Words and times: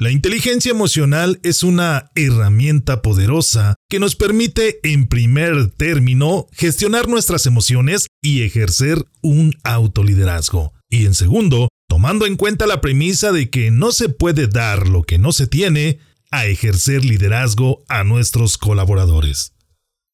La 0.00 0.12
inteligencia 0.12 0.70
emocional 0.70 1.40
es 1.42 1.64
una 1.64 2.12
herramienta 2.14 3.02
poderosa 3.02 3.74
que 3.90 3.98
nos 3.98 4.14
permite, 4.14 4.78
en 4.84 5.08
primer 5.08 5.72
término, 5.72 6.46
gestionar 6.52 7.08
nuestras 7.08 7.46
emociones 7.46 8.06
y 8.22 8.42
ejercer 8.42 9.04
un 9.22 9.54
autoliderazgo. 9.64 10.72
Y 10.88 11.06
en 11.06 11.14
segundo, 11.14 11.68
tomando 11.88 12.26
en 12.26 12.36
cuenta 12.36 12.68
la 12.68 12.80
premisa 12.80 13.32
de 13.32 13.50
que 13.50 13.72
no 13.72 13.90
se 13.90 14.08
puede 14.08 14.46
dar 14.46 14.86
lo 14.86 15.02
que 15.02 15.18
no 15.18 15.32
se 15.32 15.48
tiene, 15.48 15.98
a 16.30 16.46
ejercer 16.46 17.04
liderazgo 17.04 17.82
a 17.88 18.04
nuestros 18.04 18.56
colaboradores. 18.56 19.54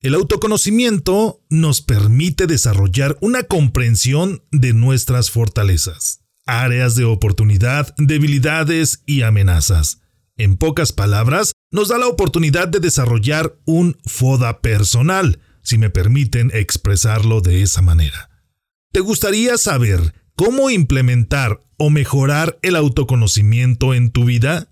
El 0.00 0.14
autoconocimiento 0.14 1.42
nos 1.50 1.82
permite 1.82 2.46
desarrollar 2.46 3.18
una 3.20 3.42
comprensión 3.42 4.44
de 4.50 4.72
nuestras 4.72 5.30
fortalezas 5.30 6.23
áreas 6.46 6.94
de 6.94 7.04
oportunidad, 7.04 7.94
debilidades 7.98 9.02
y 9.06 9.22
amenazas. 9.22 10.00
En 10.36 10.56
pocas 10.56 10.92
palabras, 10.92 11.52
nos 11.70 11.88
da 11.88 11.98
la 11.98 12.08
oportunidad 12.08 12.68
de 12.68 12.80
desarrollar 12.80 13.56
un 13.64 13.96
FODA 14.04 14.60
personal, 14.60 15.40
si 15.62 15.78
me 15.78 15.90
permiten 15.90 16.50
expresarlo 16.52 17.40
de 17.40 17.62
esa 17.62 17.82
manera. 17.82 18.30
¿Te 18.92 19.00
gustaría 19.00 19.56
saber 19.58 20.14
cómo 20.34 20.70
implementar 20.70 21.60
o 21.78 21.90
mejorar 21.90 22.58
el 22.62 22.76
autoconocimiento 22.76 23.94
en 23.94 24.10
tu 24.10 24.24
vida? 24.24 24.68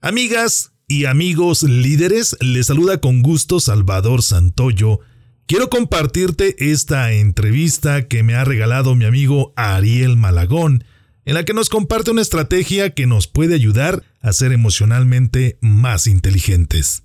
Amigas 0.00 0.72
y 0.88 1.06
amigos 1.06 1.62
líderes, 1.62 2.36
les 2.40 2.66
saluda 2.66 3.00
con 3.00 3.22
gusto 3.22 3.60
Salvador 3.60 4.22
Santoyo. 4.22 5.00
Quiero 5.46 5.70
compartirte 5.70 6.70
esta 6.70 7.12
entrevista 7.12 8.08
que 8.08 8.22
me 8.22 8.34
ha 8.34 8.44
regalado 8.44 8.94
mi 8.94 9.04
amigo 9.04 9.52
Ariel 9.56 10.16
Malagón, 10.16 10.84
en 11.24 11.34
la 11.34 11.44
que 11.44 11.54
nos 11.54 11.68
comparte 11.68 12.10
una 12.10 12.22
estrategia 12.22 12.90
que 12.90 13.06
nos 13.06 13.26
puede 13.26 13.54
ayudar 13.54 14.04
a 14.20 14.32
ser 14.32 14.52
emocionalmente 14.52 15.58
más 15.60 16.06
inteligentes. 16.06 17.04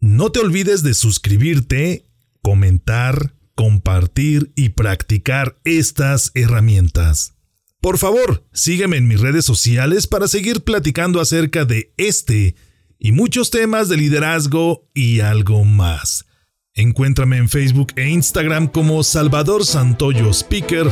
No 0.00 0.32
te 0.32 0.40
olvides 0.40 0.82
de 0.82 0.94
suscribirte, 0.94 2.06
comentar, 2.42 3.34
compartir 3.54 4.52
y 4.56 4.70
practicar 4.70 5.60
estas 5.64 6.32
herramientas. 6.34 7.34
Por 7.80 7.98
favor, 7.98 8.46
sígueme 8.52 8.96
en 8.96 9.08
mis 9.08 9.20
redes 9.20 9.44
sociales 9.44 10.06
para 10.06 10.28
seguir 10.28 10.62
platicando 10.62 11.20
acerca 11.20 11.64
de 11.64 11.92
este 11.96 12.54
y 12.98 13.12
muchos 13.12 13.50
temas 13.50 13.88
de 13.88 13.96
liderazgo 13.96 14.88
y 14.94 15.20
algo 15.20 15.64
más. 15.64 16.26
Encuéntrame 16.74 17.38
en 17.38 17.48
Facebook 17.48 17.92
e 17.96 18.08
Instagram 18.08 18.68
como 18.68 19.02
Salvador 19.02 19.64
Santoyo 19.64 20.30
Speaker 20.30 20.90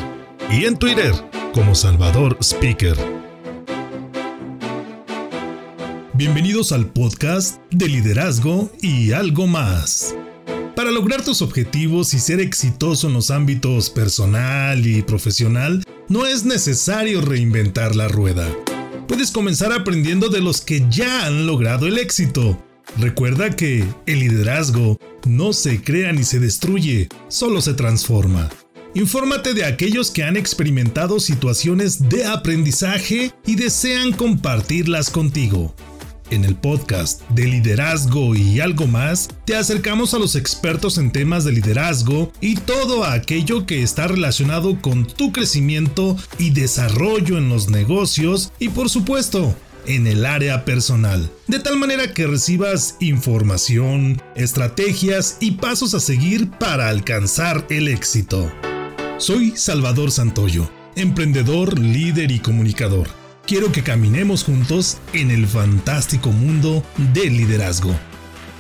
y 0.50 0.64
en 0.64 0.78
Twitter 0.78 1.12
como 1.52 1.74
Salvador 1.74 2.36
Speaker. 2.40 2.96
Bienvenidos 6.14 6.72
al 6.72 6.86
podcast 6.86 7.60
de 7.70 7.88
liderazgo 7.88 8.70
y 8.80 9.12
algo 9.12 9.46
más. 9.46 10.14
Para 10.74 10.90
lograr 10.90 11.24
tus 11.24 11.42
objetivos 11.42 12.14
y 12.14 12.18
ser 12.18 12.40
exitoso 12.40 13.08
en 13.08 13.14
los 13.14 13.30
ámbitos 13.30 13.90
personal 13.90 14.86
y 14.86 15.02
profesional, 15.02 15.84
no 16.08 16.26
es 16.26 16.44
necesario 16.44 17.20
reinventar 17.20 17.96
la 17.96 18.08
rueda. 18.08 18.48
Puedes 19.06 19.30
comenzar 19.30 19.72
aprendiendo 19.72 20.28
de 20.28 20.40
los 20.40 20.60
que 20.60 20.84
ya 20.90 21.26
han 21.26 21.46
logrado 21.46 21.86
el 21.86 21.98
éxito. 21.98 22.62
Recuerda 22.98 23.54
que 23.54 23.84
el 24.06 24.20
liderazgo 24.20 24.98
no 25.26 25.52
se 25.52 25.82
crea 25.82 26.12
ni 26.12 26.24
se 26.24 26.40
destruye, 26.40 27.08
solo 27.28 27.60
se 27.60 27.74
transforma. 27.74 28.48
Infórmate 28.94 29.52
de 29.52 29.64
aquellos 29.64 30.10
que 30.10 30.22
han 30.22 30.36
experimentado 30.36 31.20
situaciones 31.20 32.08
de 32.08 32.24
aprendizaje 32.24 33.32
y 33.46 33.54
desean 33.54 34.12
compartirlas 34.12 35.10
contigo. 35.10 35.74
En 36.30 36.44
el 36.44 36.56
podcast 36.56 37.22
de 37.30 37.44
liderazgo 37.44 38.34
y 38.34 38.60
algo 38.60 38.86
más, 38.86 39.28
te 39.44 39.56
acercamos 39.56 40.12
a 40.14 40.18
los 40.18 40.36
expertos 40.36 40.98
en 40.98 41.10
temas 41.10 41.44
de 41.44 41.52
liderazgo 41.52 42.32
y 42.40 42.56
todo 42.56 43.04
aquello 43.04 43.66
que 43.66 43.82
está 43.82 44.08
relacionado 44.08 44.80
con 44.80 45.06
tu 45.06 45.32
crecimiento 45.32 46.16
y 46.38 46.50
desarrollo 46.50 47.38
en 47.38 47.48
los 47.48 47.70
negocios 47.70 48.52
y 48.58 48.70
por 48.70 48.90
supuesto 48.90 49.54
en 49.86 50.06
el 50.06 50.26
área 50.26 50.66
personal, 50.66 51.30
de 51.46 51.60
tal 51.60 51.78
manera 51.78 52.12
que 52.12 52.26
recibas 52.26 52.96
información, 53.00 54.20
estrategias 54.34 55.38
y 55.40 55.52
pasos 55.52 55.94
a 55.94 56.00
seguir 56.00 56.50
para 56.50 56.88
alcanzar 56.88 57.66
el 57.70 57.88
éxito. 57.88 58.52
Soy 59.18 59.56
Salvador 59.56 60.12
Santoyo, 60.12 60.70
emprendedor, 60.94 61.76
líder 61.76 62.30
y 62.30 62.38
comunicador. 62.38 63.08
Quiero 63.48 63.72
que 63.72 63.82
caminemos 63.82 64.44
juntos 64.44 64.98
en 65.12 65.32
el 65.32 65.48
fantástico 65.48 66.30
mundo 66.30 66.84
del 67.12 67.36
liderazgo. 67.36 67.96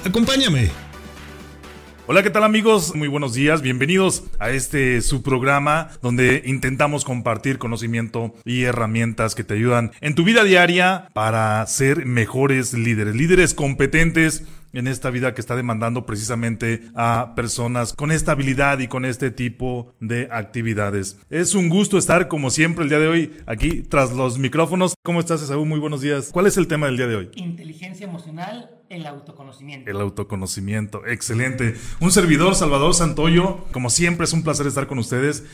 Acompáñame. 0.04 0.72
Hola, 2.08 2.24
¿qué 2.24 2.30
tal 2.30 2.42
amigos? 2.42 2.96
Muy 2.96 3.06
buenos 3.06 3.34
días, 3.34 3.62
bienvenidos 3.62 4.24
a 4.40 4.50
este 4.50 5.00
su 5.02 5.22
programa 5.22 5.90
donde 6.02 6.42
intentamos 6.44 7.04
compartir 7.04 7.58
conocimiento 7.58 8.34
y 8.44 8.62
herramientas 8.62 9.36
que 9.36 9.44
te 9.44 9.54
ayudan 9.54 9.92
en 10.00 10.16
tu 10.16 10.24
vida 10.24 10.42
diaria 10.42 11.10
para 11.12 11.64
ser 11.66 12.04
mejores 12.04 12.72
líderes, 12.72 13.14
líderes 13.14 13.54
competentes 13.54 14.42
en 14.72 14.86
esta 14.86 15.10
vida 15.10 15.34
que 15.34 15.40
está 15.40 15.56
demandando 15.56 16.06
precisamente 16.06 16.82
a 16.94 17.32
personas 17.34 17.92
con 17.92 18.10
esta 18.10 18.32
habilidad 18.32 18.78
y 18.78 18.88
con 18.88 19.04
este 19.04 19.30
tipo 19.30 19.94
de 20.00 20.28
actividades. 20.30 21.18
Es 21.30 21.54
un 21.54 21.68
gusto 21.68 21.98
estar 21.98 22.28
como 22.28 22.50
siempre 22.50 22.84
el 22.84 22.90
día 22.90 22.98
de 22.98 23.08
hoy 23.08 23.32
aquí 23.46 23.82
tras 23.82 24.12
los 24.12 24.38
micrófonos. 24.38 24.94
¿Cómo 25.02 25.20
estás, 25.20 25.42
Esaú? 25.42 25.64
Muy 25.64 25.78
buenos 25.78 26.00
días. 26.00 26.30
¿Cuál 26.32 26.46
es 26.46 26.56
el 26.56 26.66
tema 26.66 26.86
del 26.86 26.96
día 26.96 27.06
de 27.06 27.16
hoy? 27.16 27.30
Inteligencia 27.34 28.06
emocional, 28.06 28.70
el 28.88 29.06
autoconocimiento. 29.06 29.90
El 29.90 30.00
autoconocimiento, 30.00 31.06
excelente. 31.06 31.74
Un 32.00 32.10
servidor, 32.10 32.54
Salvador 32.54 32.94
Santoyo, 32.94 33.64
como 33.72 33.90
siempre 33.90 34.24
es 34.24 34.32
un 34.32 34.42
placer 34.42 34.66
estar 34.66 34.86
con 34.86 34.98
ustedes. 34.98 35.44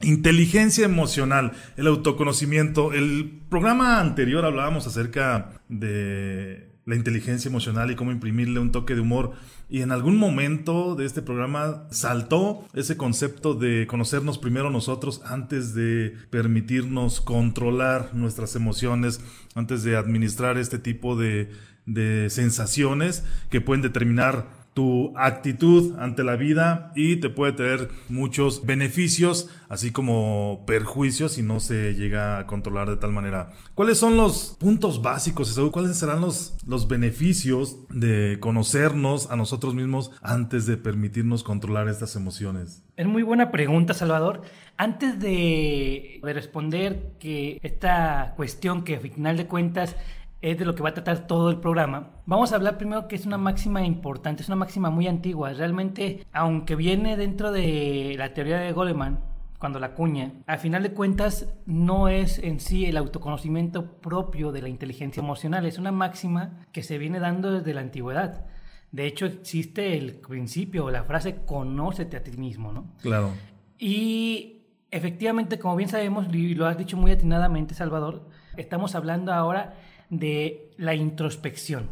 Inteligencia 0.00 0.84
emocional, 0.84 1.52
el 1.76 1.86
autoconocimiento. 1.86 2.92
El 2.92 3.40
programa 3.48 4.00
anterior 4.00 4.44
hablábamos 4.44 4.86
acerca 4.86 5.62
de 5.68 6.73
la 6.86 6.96
inteligencia 6.96 7.48
emocional 7.48 7.90
y 7.90 7.96
cómo 7.96 8.12
imprimirle 8.12 8.60
un 8.60 8.72
toque 8.72 8.94
de 8.94 9.00
humor. 9.00 9.32
Y 9.68 9.80
en 9.80 9.92
algún 9.92 10.16
momento 10.16 10.94
de 10.94 11.06
este 11.06 11.22
programa 11.22 11.86
saltó 11.90 12.64
ese 12.74 12.96
concepto 12.96 13.54
de 13.54 13.86
conocernos 13.86 14.38
primero 14.38 14.70
nosotros 14.70 15.22
antes 15.24 15.74
de 15.74 16.14
permitirnos 16.30 17.20
controlar 17.20 18.10
nuestras 18.14 18.56
emociones, 18.56 19.20
antes 19.54 19.82
de 19.82 19.96
administrar 19.96 20.58
este 20.58 20.78
tipo 20.78 21.16
de, 21.16 21.50
de 21.86 22.28
sensaciones 22.30 23.24
que 23.50 23.60
pueden 23.60 23.82
determinar 23.82 24.63
tu 24.74 25.16
actitud 25.16 25.96
ante 25.98 26.24
la 26.24 26.34
vida 26.34 26.92
y 26.96 27.16
te 27.16 27.30
puede 27.30 27.52
tener 27.52 27.88
muchos 28.08 28.66
beneficios, 28.66 29.48
así 29.68 29.92
como 29.92 30.64
perjuicios 30.66 31.32
si 31.32 31.42
no 31.42 31.60
se 31.60 31.94
llega 31.94 32.38
a 32.38 32.46
controlar 32.46 32.90
de 32.90 32.96
tal 32.96 33.12
manera. 33.12 33.52
¿Cuáles 33.74 33.98
son 33.98 34.16
los 34.16 34.56
puntos 34.58 35.00
básicos? 35.00 35.58
¿Cuáles 35.72 35.96
serán 35.96 36.20
los, 36.20 36.56
los 36.66 36.88
beneficios 36.88 37.78
de 37.88 38.38
conocernos 38.40 39.30
a 39.30 39.36
nosotros 39.36 39.74
mismos 39.74 40.10
antes 40.20 40.66
de 40.66 40.76
permitirnos 40.76 41.44
controlar 41.44 41.88
estas 41.88 42.16
emociones? 42.16 42.82
Es 42.96 43.06
muy 43.06 43.22
buena 43.22 43.52
pregunta, 43.52 43.94
Salvador. 43.94 44.42
Antes 44.76 45.20
de, 45.20 46.20
de 46.20 46.32
responder 46.32 47.12
que 47.20 47.60
esta 47.62 48.34
cuestión 48.36 48.82
que 48.82 48.96
al 48.96 49.00
final 49.00 49.36
de 49.36 49.46
cuentas 49.46 49.96
es 50.44 50.58
de 50.58 50.66
lo 50.66 50.74
que 50.74 50.82
va 50.82 50.90
a 50.90 50.94
tratar 50.94 51.26
todo 51.26 51.48
el 51.48 51.58
programa. 51.58 52.10
Vamos 52.26 52.52
a 52.52 52.56
hablar 52.56 52.76
primero 52.76 53.08
que 53.08 53.16
es 53.16 53.24
una 53.24 53.38
máxima 53.38 53.82
importante, 53.82 54.42
es 54.42 54.48
una 54.48 54.56
máxima 54.56 54.90
muy 54.90 55.08
antigua. 55.08 55.54
Realmente, 55.54 56.26
aunque 56.34 56.76
viene 56.76 57.16
dentro 57.16 57.50
de 57.50 58.14
la 58.18 58.34
teoría 58.34 58.58
de 58.58 58.72
Goleman, 58.72 59.20
cuando 59.58 59.80
la 59.80 59.94
cuña, 59.94 60.32
al 60.46 60.58
final 60.58 60.82
de 60.82 60.92
cuentas 60.92 61.48
no 61.64 62.08
es 62.08 62.38
en 62.38 62.60
sí 62.60 62.84
el 62.84 62.98
autoconocimiento 62.98 63.92
propio 64.02 64.52
de 64.52 64.60
la 64.60 64.68
inteligencia 64.68 65.22
emocional, 65.22 65.64
es 65.64 65.78
una 65.78 65.92
máxima 65.92 66.60
que 66.72 66.82
se 66.82 66.98
viene 66.98 67.20
dando 67.20 67.50
desde 67.50 67.72
la 67.72 67.80
antigüedad. 67.80 68.44
De 68.92 69.06
hecho, 69.06 69.24
existe 69.24 69.96
el 69.96 70.16
principio, 70.16 70.90
la 70.90 71.04
frase 71.04 71.36
conócete 71.46 72.18
a 72.18 72.22
ti 72.22 72.32
mismo, 72.32 72.70
¿no? 72.70 72.92
Claro. 73.00 73.30
Y 73.78 74.66
efectivamente, 74.90 75.58
como 75.58 75.74
bien 75.74 75.88
sabemos, 75.88 76.26
y 76.34 76.54
lo 76.54 76.66
has 76.66 76.76
dicho 76.76 76.98
muy 76.98 77.12
atinadamente, 77.12 77.72
Salvador, 77.72 78.28
estamos 78.58 78.94
hablando 78.94 79.32
ahora 79.32 79.74
de 80.18 80.70
la 80.76 80.94
introspección. 80.94 81.88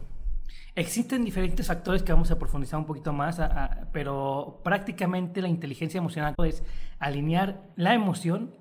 Existen 0.75 1.25
diferentes 1.25 1.67
factores 1.67 2.03
que 2.03 2.13
vamos 2.13 2.31
a 2.31 2.39
profundizar 2.39 2.79
un 2.79 2.87
poquito 2.87 3.13
más, 3.13 3.41
pero 3.93 4.61
prácticamente 4.65 5.43
la 5.43 5.49
inteligencia 5.49 5.99
emocional 5.99 6.35
es 6.45 6.63
alinear 6.99 7.63
la 7.77 7.95
emoción 7.95 8.55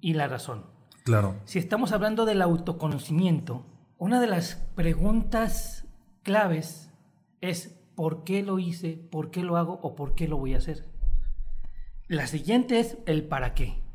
y 0.00 0.14
la 0.14 0.28
razón. 0.28 0.66
Claro. 1.04 1.36
Si 1.44 1.58
estamos 1.58 1.92
hablando 1.92 2.24
del 2.24 2.40
autoconocimiento, 2.42 3.66
una 3.96 4.20
de 4.20 4.28
las 4.28 4.56
preguntas 4.76 5.88
claves 6.22 6.92
es 7.40 7.80
¿por 7.96 8.22
qué 8.22 8.42
lo 8.42 8.58
hice? 8.58 8.92
¿Por 9.10 9.30
qué 9.30 9.42
lo 9.42 9.56
hago? 9.56 9.80
¿O 9.82 9.96
por 9.96 10.14
qué 10.14 10.28
lo 10.28 10.36
voy 10.36 10.54
a 10.54 10.58
hacer? 10.58 10.86
La 12.06 12.26
siguiente 12.26 12.78
es 12.78 12.98
el 13.06 13.24
para 13.24 13.54
qué 13.54 13.87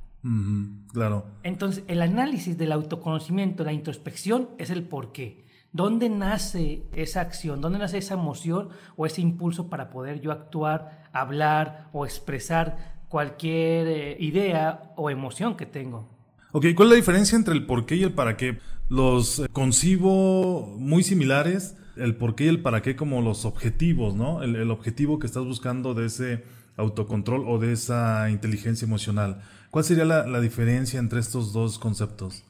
claro. 0.92 1.26
Entonces, 1.44 1.84
el 1.88 2.02
análisis 2.02 2.58
del 2.58 2.72
autoconocimiento, 2.72 3.64
la 3.64 3.74
introspección, 3.74 4.50
es 4.58 4.70
el 4.70 4.84
por 4.84 5.12
qué. 5.12 5.44
¿Dónde 5.74 6.08
nace 6.08 6.84
esa 6.94 7.22
acción? 7.22 7.60
¿Dónde 7.60 7.80
nace 7.80 7.98
esa 7.98 8.14
emoción 8.14 8.70
o 8.96 9.06
ese 9.08 9.22
impulso 9.22 9.70
para 9.70 9.90
poder 9.90 10.22
yo 10.22 10.32
actuar, 10.32 11.10
hablar 11.12 11.90
o 11.94 12.06
expresar 12.06 13.04
cualquier 13.10 13.88
eh, 13.88 14.18
idea 14.20 14.94
o 14.96 15.10
emoción 15.10 15.58
que 15.58 15.66
tengo? 15.66 16.10
Ok, 16.52 16.68
¿cuál 16.76 16.90
es 16.90 16.92
la 16.92 16.96
diferencia 16.98 17.36
entre 17.36 17.56
el 17.56 17.66
por 17.66 17.88
qué 17.88 17.96
y 17.96 18.04
el 18.04 18.14
para 18.14 18.38
qué? 18.38 18.60
Los 18.88 19.40
eh, 19.40 19.48
concibo 19.52 20.76
muy 20.78 21.02
similares, 21.02 21.76
el 21.96 22.16
por 22.16 22.36
qué 22.36 22.46
y 22.46 22.50
el 22.50 22.62
para 22.62 22.84
qué 22.84 22.96
como 22.96 23.24
los 23.24 23.44
objetivos, 23.44 24.14
¿no? 24.14 24.44
El, 24.44 24.56
el 24.56 24.70
objetivo 24.70 25.18
que 25.18 25.26
estás 25.26 25.44
buscando 25.44 25.96
de 25.96 26.06
ese 26.06 26.44
autocontrol 26.78 27.46
o 27.48 27.60
de 27.60 27.74
esa 27.74 28.30
inteligencia 28.30 28.86
emocional. 28.86 29.42
¿Cuál 29.72 29.84
sería 29.86 30.06
la, 30.06 30.28
la 30.28 30.40
diferencia 30.40 31.00
entre 31.00 31.20
estos 31.20 31.54
dos 31.54 31.80
conceptos? 31.80 32.44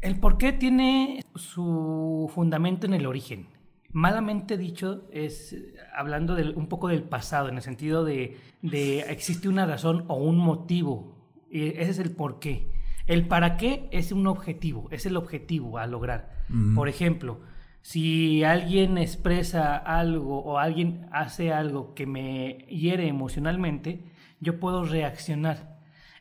El 0.00 0.20
por 0.20 0.36
qué 0.38 0.52
tiene 0.52 1.24
su 1.34 2.30
fundamento 2.34 2.86
en 2.86 2.94
el 2.94 3.06
origen. 3.06 3.48
Malamente 3.90 4.58
dicho, 4.58 5.08
es 5.12 5.56
hablando 5.96 6.36
un 6.56 6.68
poco 6.68 6.88
del 6.88 7.04
pasado, 7.04 7.48
en 7.48 7.56
el 7.56 7.62
sentido 7.62 8.04
de, 8.04 8.36
de 8.60 9.00
existe 9.00 9.48
una 9.48 9.66
razón 9.66 10.04
o 10.08 10.16
un 10.16 10.36
motivo. 10.36 11.14
Y 11.50 11.68
ese 11.68 11.90
es 11.90 11.98
el 12.00 12.10
por 12.10 12.40
qué. 12.40 12.68
El 13.06 13.28
para 13.28 13.56
qué 13.56 13.88
es 13.92 14.12
un 14.12 14.26
objetivo, 14.26 14.88
es 14.90 15.06
el 15.06 15.16
objetivo 15.16 15.78
a 15.78 15.86
lograr. 15.86 16.44
Por 16.74 16.88
ejemplo, 16.88 17.40
si 17.84 18.42
alguien 18.44 18.96
expresa 18.96 19.76
algo 19.76 20.38
o 20.38 20.56
alguien 20.56 21.06
hace 21.12 21.52
algo 21.52 21.92
que 21.92 22.06
me 22.06 22.64
hiere 22.70 23.06
emocionalmente, 23.08 24.02
yo 24.40 24.58
puedo 24.58 24.84
reaccionar. 24.84 25.78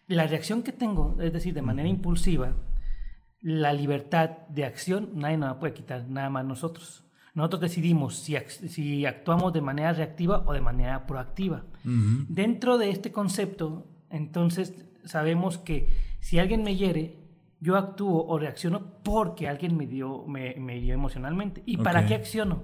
La 0.08 0.28
reacción 0.28 0.64
que 0.64 0.74
tengo, 0.74 1.16
es 1.22 1.32
decir, 1.32 1.54
de 1.54 1.62
manera 1.62 1.88
impulsiva, 1.88 2.54
la 3.40 3.72
libertad 3.72 4.32
de 4.50 4.66
acción 4.66 5.12
nadie 5.14 5.38
nos 5.38 5.52
la 5.52 5.60
puede 5.60 5.74
quitar, 5.74 6.06
nada 6.10 6.30
más 6.30 6.44
nosotros. 6.44 7.06
Nosotros 7.34 7.62
decidimos 7.62 8.18
si, 8.18 8.36
si 8.50 9.06
actuamos 9.06 9.54
de 9.54 9.62
manera 9.62 9.94
reactiva 9.94 10.44
o 10.46 10.52
de 10.52 10.60
manera 10.60 11.08
proactiva. 11.08 11.64
Dentro 12.28 12.78
de 12.78 12.90
este 12.90 13.14
concepto, 13.14 13.88
entonces 14.10 14.74
sabemos 15.06 15.60
que 15.60 15.88
si 16.20 16.40
alguien 16.40 16.62
me 16.62 16.76
hiere, 16.76 17.23
yo 17.64 17.78
actúo 17.78 18.26
o 18.28 18.38
reacciono 18.38 19.02
porque 19.04 19.48
alguien 19.48 19.78
me 19.78 19.88
dio, 19.88 20.26
me, 20.28 20.54
me 20.56 20.78
hirió 20.78 20.94
emocionalmente. 20.94 21.64
¿Y 21.66 21.78
para 21.78 22.06
qué 22.06 22.16
acciono? 22.16 22.64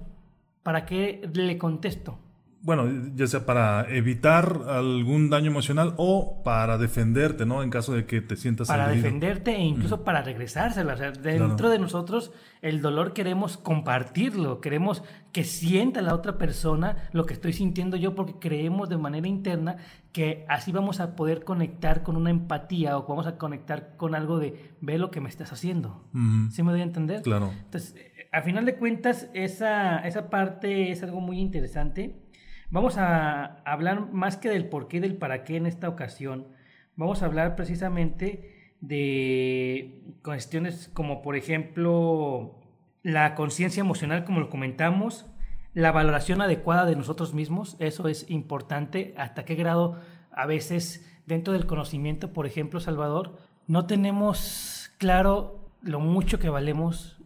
¿Para 0.62 0.84
qué 0.84 1.26
le 1.32 1.56
contesto? 1.56 2.18
Bueno, 2.62 2.86
ya 3.14 3.26
sea 3.26 3.46
para 3.46 3.88
evitar 3.88 4.60
algún 4.68 5.30
daño 5.30 5.50
emocional 5.50 5.94
o 5.96 6.42
para 6.44 6.76
defenderte, 6.76 7.46
¿no? 7.46 7.62
En 7.62 7.70
caso 7.70 7.94
de 7.94 8.04
que 8.04 8.20
te 8.20 8.36
sientas 8.36 8.68
Para 8.68 8.88
defenderte 8.88 9.54
e 9.56 9.60
incluso 9.60 10.04
para 10.04 10.20
regresársela. 10.20 10.92
O 10.92 10.96
sea, 10.98 11.10
dentro 11.10 11.70
de 11.70 11.78
nosotros 11.78 12.32
el 12.60 12.82
dolor 12.82 13.14
queremos 13.14 13.56
compartirlo, 13.56 14.60
queremos 14.60 15.02
que 15.32 15.44
sienta 15.44 16.02
la 16.02 16.14
otra 16.14 16.36
persona 16.36 17.08
lo 17.12 17.24
que 17.24 17.32
estoy 17.32 17.54
sintiendo 17.54 17.96
yo 17.96 18.14
porque 18.14 18.34
creemos 18.38 18.90
de 18.90 18.98
manera 18.98 19.26
interna 19.26 19.76
que 20.12 20.44
así 20.48 20.70
vamos 20.70 21.00
a 21.00 21.16
poder 21.16 21.44
conectar 21.44 22.02
con 22.02 22.16
una 22.16 22.28
empatía 22.28 22.98
o 22.98 23.06
vamos 23.06 23.26
a 23.26 23.38
conectar 23.38 23.96
con 23.96 24.14
algo 24.14 24.38
de 24.38 24.74
ve 24.82 24.98
lo 24.98 25.10
que 25.10 25.22
me 25.22 25.30
estás 25.30 25.50
haciendo. 25.52 26.04
¿Sí 26.50 26.62
me 26.62 26.72
doy 26.72 26.82
a 26.82 26.84
entender? 26.84 27.22
Claro. 27.22 27.52
Entonces, 27.64 27.96
a 28.32 28.42
final 28.42 28.66
de 28.66 28.76
cuentas, 28.76 29.28
esa, 29.32 30.00
esa 30.00 30.28
parte 30.28 30.90
es 30.90 31.02
algo 31.02 31.22
muy 31.22 31.38
interesante 31.38 32.28
Vamos 32.70 32.98
a 32.98 33.62
hablar 33.64 34.12
más 34.12 34.36
que 34.36 34.48
del 34.48 34.68
por 34.68 34.86
qué 34.86 34.98
y 34.98 35.00
del 35.00 35.16
para 35.16 35.42
qué 35.42 35.56
en 35.56 35.66
esta 35.66 35.88
ocasión. 35.88 36.46
Vamos 36.94 37.22
a 37.22 37.26
hablar 37.26 37.56
precisamente 37.56 38.74
de 38.80 40.02
cuestiones 40.22 40.88
como, 40.92 41.20
por 41.20 41.34
ejemplo, 41.34 42.60
la 43.02 43.34
conciencia 43.34 43.80
emocional, 43.80 44.24
como 44.24 44.40
lo 44.40 44.50
comentamos, 44.50 45.26
la 45.74 45.92
valoración 45.92 46.40
adecuada 46.40 46.84
de 46.84 46.96
nosotros 46.96 47.34
mismos, 47.34 47.76
eso 47.80 48.08
es 48.08 48.28
importante, 48.30 49.14
hasta 49.16 49.44
qué 49.44 49.54
grado 49.54 50.00
a 50.32 50.46
veces 50.46 51.06
dentro 51.26 51.52
del 51.52 51.66
conocimiento, 51.66 52.32
por 52.32 52.46
ejemplo, 52.46 52.80
Salvador, 52.80 53.38
no 53.66 53.86
tenemos 53.86 54.90
claro 54.98 55.70
lo 55.82 56.00
mucho 56.00 56.38
que 56.38 56.48
valemos, 56.48 57.20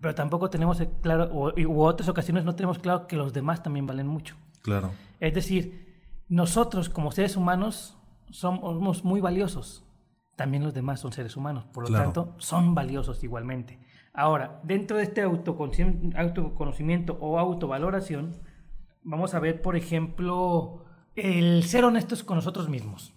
pero 0.00 0.14
tampoco 0.14 0.48
tenemos 0.48 0.82
claro, 1.02 1.30
o, 1.32 1.52
u 1.60 1.82
otras 1.82 2.08
ocasiones 2.08 2.44
no 2.44 2.54
tenemos 2.54 2.78
claro 2.78 3.06
que 3.06 3.16
los 3.16 3.32
demás 3.32 3.62
también 3.62 3.86
valen 3.86 4.06
mucho. 4.06 4.36
Claro. 4.66 4.90
Es 5.20 5.32
decir, 5.32 5.86
nosotros 6.28 6.88
como 6.88 7.12
seres 7.12 7.36
humanos 7.36 7.96
somos 8.30 9.04
muy 9.04 9.20
valiosos. 9.20 9.84
También 10.34 10.64
los 10.64 10.74
demás 10.74 10.98
son 11.00 11.12
seres 11.12 11.36
humanos, 11.36 11.66
por 11.72 11.88
lo 11.88 11.96
tanto, 11.96 12.34
son 12.38 12.74
valiosos 12.74 13.22
igualmente. 13.22 13.78
Ahora, 14.12 14.60
dentro 14.64 14.96
de 14.96 15.04
este 15.04 15.22
autoconocimiento 15.22 17.16
o 17.20 17.38
autovaloración, 17.38 18.34
vamos 19.04 19.34
a 19.34 19.38
ver, 19.38 19.62
por 19.62 19.76
ejemplo, 19.76 20.84
el 21.14 21.62
ser 21.62 21.84
honestos 21.84 22.24
con 22.24 22.36
nosotros 22.36 22.68
mismos. 22.68 23.14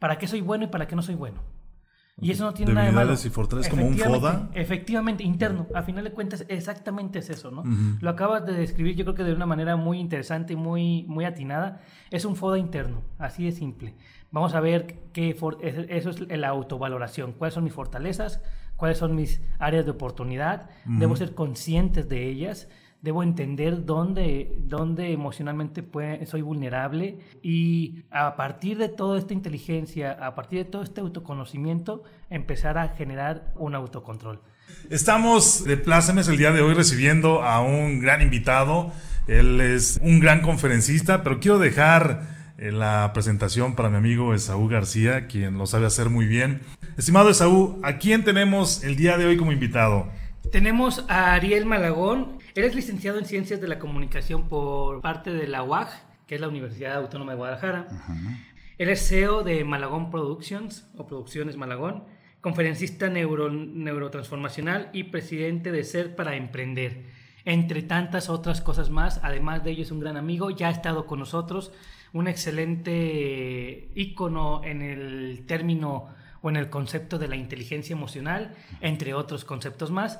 ¿Para 0.00 0.18
qué 0.18 0.26
soy 0.26 0.40
bueno 0.40 0.64
y 0.64 0.66
para 0.68 0.88
qué 0.88 0.96
no 0.96 1.02
soy 1.02 1.14
bueno? 1.14 1.42
Y 2.20 2.30
eso 2.32 2.44
no 2.44 2.52
tiene 2.52 2.72
nada 2.72 2.86
de 2.86 2.92
malo. 2.92 3.12
y 3.12 3.28
fortalezas 3.30 3.70
como 3.70 3.86
un 3.86 3.96
FODA. 3.96 4.50
Efectivamente, 4.54 5.22
interno. 5.22 5.66
A 5.74 5.82
final 5.82 6.04
de 6.04 6.12
cuentas, 6.12 6.44
exactamente 6.48 7.20
es 7.20 7.30
eso, 7.30 7.50
¿no? 7.50 7.64
Lo 8.00 8.10
acabas 8.10 8.44
de 8.44 8.52
describir, 8.52 8.96
yo 8.96 9.04
creo 9.04 9.14
que 9.14 9.24
de 9.24 9.32
una 9.32 9.46
manera 9.46 9.76
muy 9.76 9.98
interesante 9.98 10.54
y 10.54 10.56
muy, 10.56 11.04
muy 11.08 11.24
atinada. 11.24 11.80
Es 12.10 12.24
un 12.24 12.36
FODA 12.36 12.58
interno, 12.58 13.02
así 13.18 13.44
de 13.44 13.52
simple. 13.52 13.94
Vamos 14.30 14.54
a 14.54 14.60
ver 14.60 15.10
qué 15.12 15.30
eso 15.30 16.10
es 16.10 16.38
la 16.38 16.48
autovaloración. 16.48 17.32
¿Cuáles 17.32 17.54
son 17.54 17.64
mis 17.64 17.72
fortalezas? 17.72 18.42
¿Cuáles 18.76 18.98
son 18.98 19.14
mis 19.14 19.40
áreas 19.58 19.84
de 19.84 19.90
oportunidad? 19.92 20.70
Debo 20.84 21.16
ser 21.16 21.34
conscientes 21.34 22.08
de 22.08 22.28
ellas 22.28 22.68
debo 23.00 23.22
entender 23.22 23.84
dónde, 23.84 24.52
dónde 24.58 25.12
emocionalmente 25.12 25.84
soy 26.26 26.42
vulnerable 26.42 27.18
y 27.42 28.02
a 28.10 28.36
partir 28.36 28.78
de 28.78 28.88
toda 28.88 29.18
esta 29.18 29.34
inteligencia, 29.34 30.12
a 30.12 30.34
partir 30.34 30.64
de 30.64 30.64
todo 30.64 30.82
este 30.82 31.00
autoconocimiento, 31.00 32.02
empezar 32.30 32.76
a 32.78 32.88
generar 32.88 33.52
un 33.56 33.74
autocontrol. 33.74 34.40
Estamos 34.90 35.64
de 35.64 35.76
plácemes 35.76 36.28
el 36.28 36.36
día 36.36 36.52
de 36.52 36.60
hoy 36.60 36.74
recibiendo 36.74 37.42
a 37.42 37.60
un 37.60 38.00
gran 38.00 38.20
invitado. 38.20 38.92
Él 39.26 39.60
es 39.60 40.00
un 40.02 40.20
gran 40.20 40.42
conferencista, 40.42 41.22
pero 41.22 41.40
quiero 41.40 41.58
dejar 41.58 42.54
eh, 42.58 42.72
la 42.72 43.12
presentación 43.14 43.74
para 43.76 43.88
mi 43.88 43.96
amigo 43.96 44.34
Esaú 44.34 44.68
García, 44.68 45.26
quien 45.26 45.58
lo 45.58 45.66
sabe 45.66 45.86
hacer 45.86 46.10
muy 46.10 46.26
bien. 46.26 46.62
Estimado 46.96 47.30
Esaú, 47.30 47.78
¿a 47.82 47.98
quién 47.98 48.24
tenemos 48.24 48.82
el 48.82 48.96
día 48.96 49.16
de 49.16 49.26
hoy 49.26 49.36
como 49.36 49.52
invitado? 49.52 50.08
Tenemos 50.50 51.04
a 51.08 51.34
Ariel 51.34 51.66
Malagón. 51.66 52.37
Él 52.58 52.64
es 52.64 52.74
licenciado 52.74 53.20
en 53.20 53.24
Ciencias 53.24 53.60
de 53.60 53.68
la 53.68 53.78
Comunicación 53.78 54.48
por 54.48 55.00
parte 55.00 55.30
de 55.30 55.46
la 55.46 55.62
UAG, 55.62 55.90
que 56.26 56.34
es 56.34 56.40
la 56.40 56.48
Universidad 56.48 56.96
Autónoma 56.96 57.30
de 57.30 57.38
Guadalajara. 57.38 57.86
Él 58.78 58.88
es 58.88 59.08
CEO 59.08 59.44
de 59.44 59.62
Malagón 59.62 60.10
Productions 60.10 60.90
o 60.96 61.06
Producciones 61.06 61.56
Malagón, 61.56 62.02
conferencista 62.40 63.08
neuro, 63.10 63.48
neurotransformacional 63.48 64.90
y 64.92 65.04
presidente 65.04 65.70
de 65.70 65.84
Ser 65.84 66.16
para 66.16 66.34
Emprender. 66.34 67.04
Entre 67.44 67.82
tantas 67.82 68.28
otras 68.28 68.60
cosas 68.60 68.90
más, 68.90 69.20
además 69.22 69.62
de 69.62 69.70
ello 69.70 69.84
es 69.84 69.92
un 69.92 70.00
gran 70.00 70.16
amigo, 70.16 70.50
ya 70.50 70.66
ha 70.66 70.72
estado 70.72 71.06
con 71.06 71.20
nosotros, 71.20 71.70
un 72.12 72.26
excelente 72.26 73.88
ícono 73.94 74.64
en 74.64 74.82
el 74.82 75.44
término 75.46 76.08
o 76.42 76.50
en 76.50 76.56
el 76.56 76.70
concepto 76.70 77.20
de 77.20 77.28
la 77.28 77.36
inteligencia 77.36 77.94
emocional, 77.94 78.52
entre 78.80 79.14
otros 79.14 79.44
conceptos 79.44 79.92
más. 79.92 80.18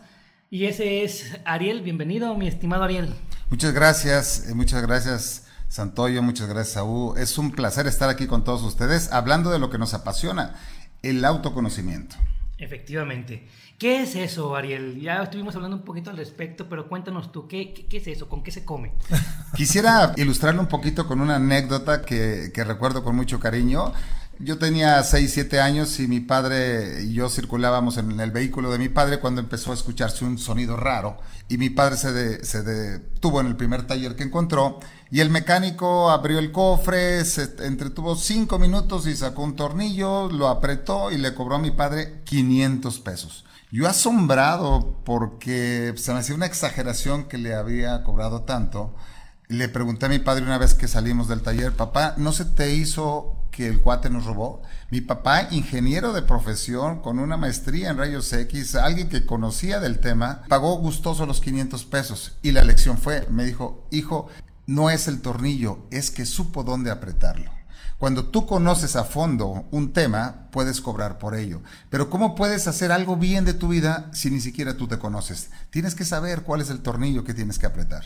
Y 0.51 0.65
ese 0.65 1.05
es 1.05 1.37
Ariel, 1.45 1.83
bienvenido, 1.83 2.35
mi 2.35 2.49
estimado 2.49 2.85
Ariel. 2.85 3.13
Muchas 3.51 3.75
gracias, 3.75 4.49
eh, 4.49 4.55
muchas 4.55 4.81
gracias 4.81 5.47
Santoyo, 5.69 6.23
muchas 6.23 6.49
gracias 6.49 6.73
Saúl. 6.73 7.19
Es 7.19 7.37
un 7.37 7.51
placer 7.51 7.87
estar 7.87 8.09
aquí 8.09 8.27
con 8.27 8.45
todos 8.45 8.63
ustedes 8.63 9.13
hablando 9.13 9.51
de 9.51 9.59
lo 9.59 9.69
que 9.69 9.77
nos 9.77 9.93
apasiona, 9.93 10.55
el 11.03 11.23
autoconocimiento. 11.27 12.17
Efectivamente. 12.57 13.47
¿Qué 13.79 14.03
es 14.03 14.17
eso, 14.17 14.57
Ariel? 14.57 14.99
Ya 15.03 15.23
estuvimos 15.23 15.55
hablando 15.55 15.77
un 15.77 15.85
poquito 15.85 16.09
al 16.09 16.17
respecto, 16.17 16.67
pero 16.67 16.89
cuéntanos 16.89 17.31
tú, 17.31 17.47
¿qué, 17.47 17.75
qué, 17.75 17.99
es 17.99 18.07
eso? 18.07 18.27
¿Con 18.31 18.43
qué 18.43 18.51
se 18.51 18.65
come? 18.65 18.93
Quisiera 19.55 20.15
ilustrarlo 20.17 20.63
un 20.63 20.69
poquito 20.69 21.07
con 21.07 21.21
una 21.21 21.37
anécdota 21.37 22.01
que, 22.01 22.53
que 22.55 22.65
recuerdo 22.65 23.05
con 23.05 23.15
mucho 23.15 23.39
cariño. 23.39 23.93
Yo 24.41 24.57
tenía 24.57 25.03
6, 25.03 25.33
7 25.33 25.61
años 25.61 25.99
y 25.99 26.07
mi 26.07 26.21
padre 26.21 27.03
y 27.03 27.13
yo 27.13 27.29
circulábamos 27.29 27.97
en 27.97 28.21
el 28.21 28.31
vehículo 28.31 28.71
de 28.71 28.79
mi 28.79 28.89
padre 28.89 29.19
cuando 29.19 29.41
empezó 29.41 29.73
a 29.73 29.75
escucharse 29.75 30.25
un 30.25 30.39
sonido 30.39 30.77
raro 30.77 31.19
y 31.49 31.59
mi 31.59 31.71
padre 31.71 31.97
se, 31.97 32.45
se 32.45 32.63
detuvo 32.63 33.41
en 33.41 33.49
el 33.49 33.57
primer 33.57 33.89
taller 33.89 34.15
que 34.15 34.23
encontró 34.23 34.79
y 35.11 35.21
el 35.21 35.31
mecánico 35.31 36.11
abrió 36.11 36.39
el 36.39 36.53
cofre, 36.53 37.25
se 37.25 37.67
entretuvo 37.67 38.15
5 38.15 38.61
minutos 38.61 39.09
y 39.09 39.17
sacó 39.17 39.43
un 39.43 39.57
tornillo, 39.57 40.29
lo 40.31 40.47
apretó 40.47 41.11
y 41.11 41.19
le 41.19 41.35
cobró 41.35 41.57
a 41.57 41.61
mi 41.61 41.73
padre 41.73 42.23
500 42.25 43.01
pesos. 43.01 43.45
Yo 43.73 43.89
asombrado 43.89 45.03
porque 45.05 45.95
se 45.97 46.13
me 46.13 46.21
hacía 46.21 46.37
una 46.37 46.47
exageración 46.47 47.25
que 47.25 47.39
le 47.39 47.57
había 47.57 48.05
cobrado 48.05 48.43
tanto, 48.43 48.95
le 49.49 49.69
pregunté 49.69 50.07
a 50.07 50.11
mi 50.11 50.21
padre 50.21 50.45
una 50.45 50.59
vez 50.59 50.75
que 50.75 50.87
salimos 50.87 51.27
del 51.27 51.43
taller, 51.43 51.73
papá, 51.73 52.15
¿no 52.19 52.33
se 52.33 52.45
te 52.45 52.75
hizo 52.75 53.38
que 53.51 53.67
el 53.67 53.81
cuate 53.81 54.11
nos 54.11 54.25
robó. 54.25 54.63
Mi 54.91 55.01
papá, 55.01 55.49
ingeniero 55.51 56.13
de 56.13 56.23
profesión, 56.23 57.01
con 57.01 57.19
una 57.19 57.37
maestría 57.37 57.91
en 57.91 57.99
rayos 57.99 58.33
X, 58.33 58.75
alguien 58.75 59.09
que 59.09 59.27
conocía 59.27 59.81
del 59.81 60.01
tema, 60.01 60.43
pagó 60.49 60.77
gustoso 60.79 61.27
los 61.27 61.41
500 61.41 61.85
pesos. 61.85 62.37
Y 62.43 62.53
la 62.53 62.65
lección 62.65 62.99
fue, 62.99 63.27
me 63.31 63.45
dijo, 63.45 63.87
hijo, 63.91 64.29
no 64.67 64.91
es 64.91 65.09
el 65.09 65.21
tornillo, 65.21 65.87
es 65.91 66.11
que 66.11 66.27
supo 66.27 66.63
dónde 66.63 66.91
apretarlo. 66.91 67.51
Cuando 67.99 68.27
tú 68.27 68.47
conoces 68.47 68.95
a 68.95 69.03
fondo 69.03 69.67
un 69.73 69.93
tema, 69.93 70.49
puedes 70.53 70.81
cobrar 70.81 71.19
por 71.19 71.35
ello. 71.35 71.63
Pero 71.91 72.09
¿cómo 72.11 72.37
puedes 72.37 72.69
hacer 72.69 72.93
algo 72.93 73.17
bien 73.17 73.45
de 73.45 73.55
tu 73.55 73.69
vida 73.69 74.09
si 74.13 74.31
ni 74.31 74.41
siquiera 74.41 74.77
tú 74.77 74.87
te 74.87 75.01
conoces? 75.01 75.51
Tienes 75.71 75.97
que 75.97 76.05
saber 76.05 76.43
cuál 76.43 76.61
es 76.61 76.71
el 76.71 76.81
tornillo 76.81 77.25
que 77.25 77.35
tienes 77.35 77.59
que 77.59 77.67
apretar. 77.67 78.05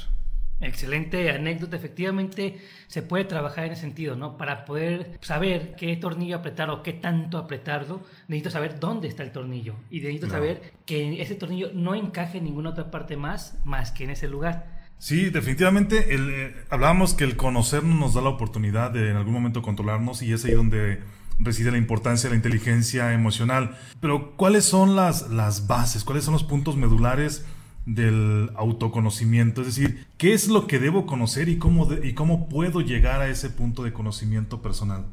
Excelente 0.62 1.28
anécdota. 1.31 1.76
Efectivamente, 1.76 2.59
se 2.87 3.02
puede 3.02 3.25
trabajar 3.25 3.66
en 3.66 3.73
ese 3.73 3.83
sentido, 3.83 4.16
¿no? 4.16 4.37
Para 4.37 4.64
poder 4.64 5.19
saber 5.21 5.75
qué 5.76 5.97
tornillo 5.97 6.37
apretar 6.37 6.71
o 6.71 6.83
qué 6.83 6.92
tanto 6.92 7.37
apretarlo, 7.37 8.02
necesito 8.28 8.50
saber 8.50 8.78
dónde 8.78 9.09
está 9.09 9.23
el 9.23 9.33
tornillo. 9.33 9.75
Y 9.90 10.00
necesito 10.00 10.28
saber 10.28 10.73
que 10.87 11.21
ese 11.21 11.35
tornillo 11.35 11.71
no 11.75 11.95
encaje 11.95 12.38
en 12.38 12.45
ninguna 12.45 12.71
otra 12.71 12.90
parte 12.90 13.16
más, 13.16 13.59
más 13.64 13.90
que 13.90 14.04
en 14.04 14.11
ese 14.11 14.28
lugar. 14.28 14.83
Sí, 14.99 15.31
definitivamente. 15.31 16.14
El, 16.14 16.31
eh, 16.31 16.54
hablábamos 16.71 17.14
que 17.14 17.25
el 17.25 17.37
conocernos 17.37 17.99
nos 17.99 18.14
da 18.14 18.21
la 18.21 18.28
oportunidad 18.28 18.92
de 18.92 19.11
en 19.11 19.16
algún 19.16 19.35
momento 19.35 19.61
controlarnos 19.61 20.23
y 20.23 20.33
es 20.33 20.45
ahí 20.45 20.52
donde 20.52 21.00
reside 21.40 21.73
la 21.73 21.78
importancia 21.78 22.28
de 22.28 22.35
la 22.35 22.37
inteligencia 22.37 23.12
emocional. 23.12 23.76
Pero 24.00 24.37
¿cuáles 24.37 24.64
son 24.64 24.95
las, 24.95 25.28
las 25.28 25.66
bases? 25.66 26.04
¿Cuáles 26.04 26.25
son 26.25 26.35
los 26.35 26.45
puntos 26.45 26.76
medulares 26.76 27.45
del 27.87 28.51
autoconocimiento? 28.57 29.61
Es 29.62 29.69
decir, 29.69 30.07
¿qué 30.19 30.35
es 30.35 30.49
lo 30.49 30.67
que 30.67 30.79
debo 30.79 31.07
conocer 31.07 31.49
y 31.49 31.59
cómo, 31.59 31.89
y 31.93 32.15
cómo 32.15 32.49
puedo 32.49 32.81
llegar 32.81 33.21
a 33.21 33.29
ese 33.29 33.51
punto 33.51 33.85
de 33.85 33.93
conocimiento 33.93 34.62
personal? 34.62 35.07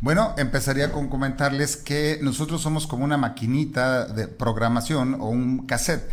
Bueno, 0.00 0.34
empezaría 0.36 0.92
con 0.92 1.08
comentarles 1.08 1.76
que 1.76 2.18
nosotros 2.22 2.60
somos 2.60 2.86
como 2.86 3.04
una 3.04 3.16
maquinita 3.16 4.06
de 4.06 4.28
programación 4.28 5.14
o 5.20 5.28
un 5.28 5.66
cassette 5.66 6.10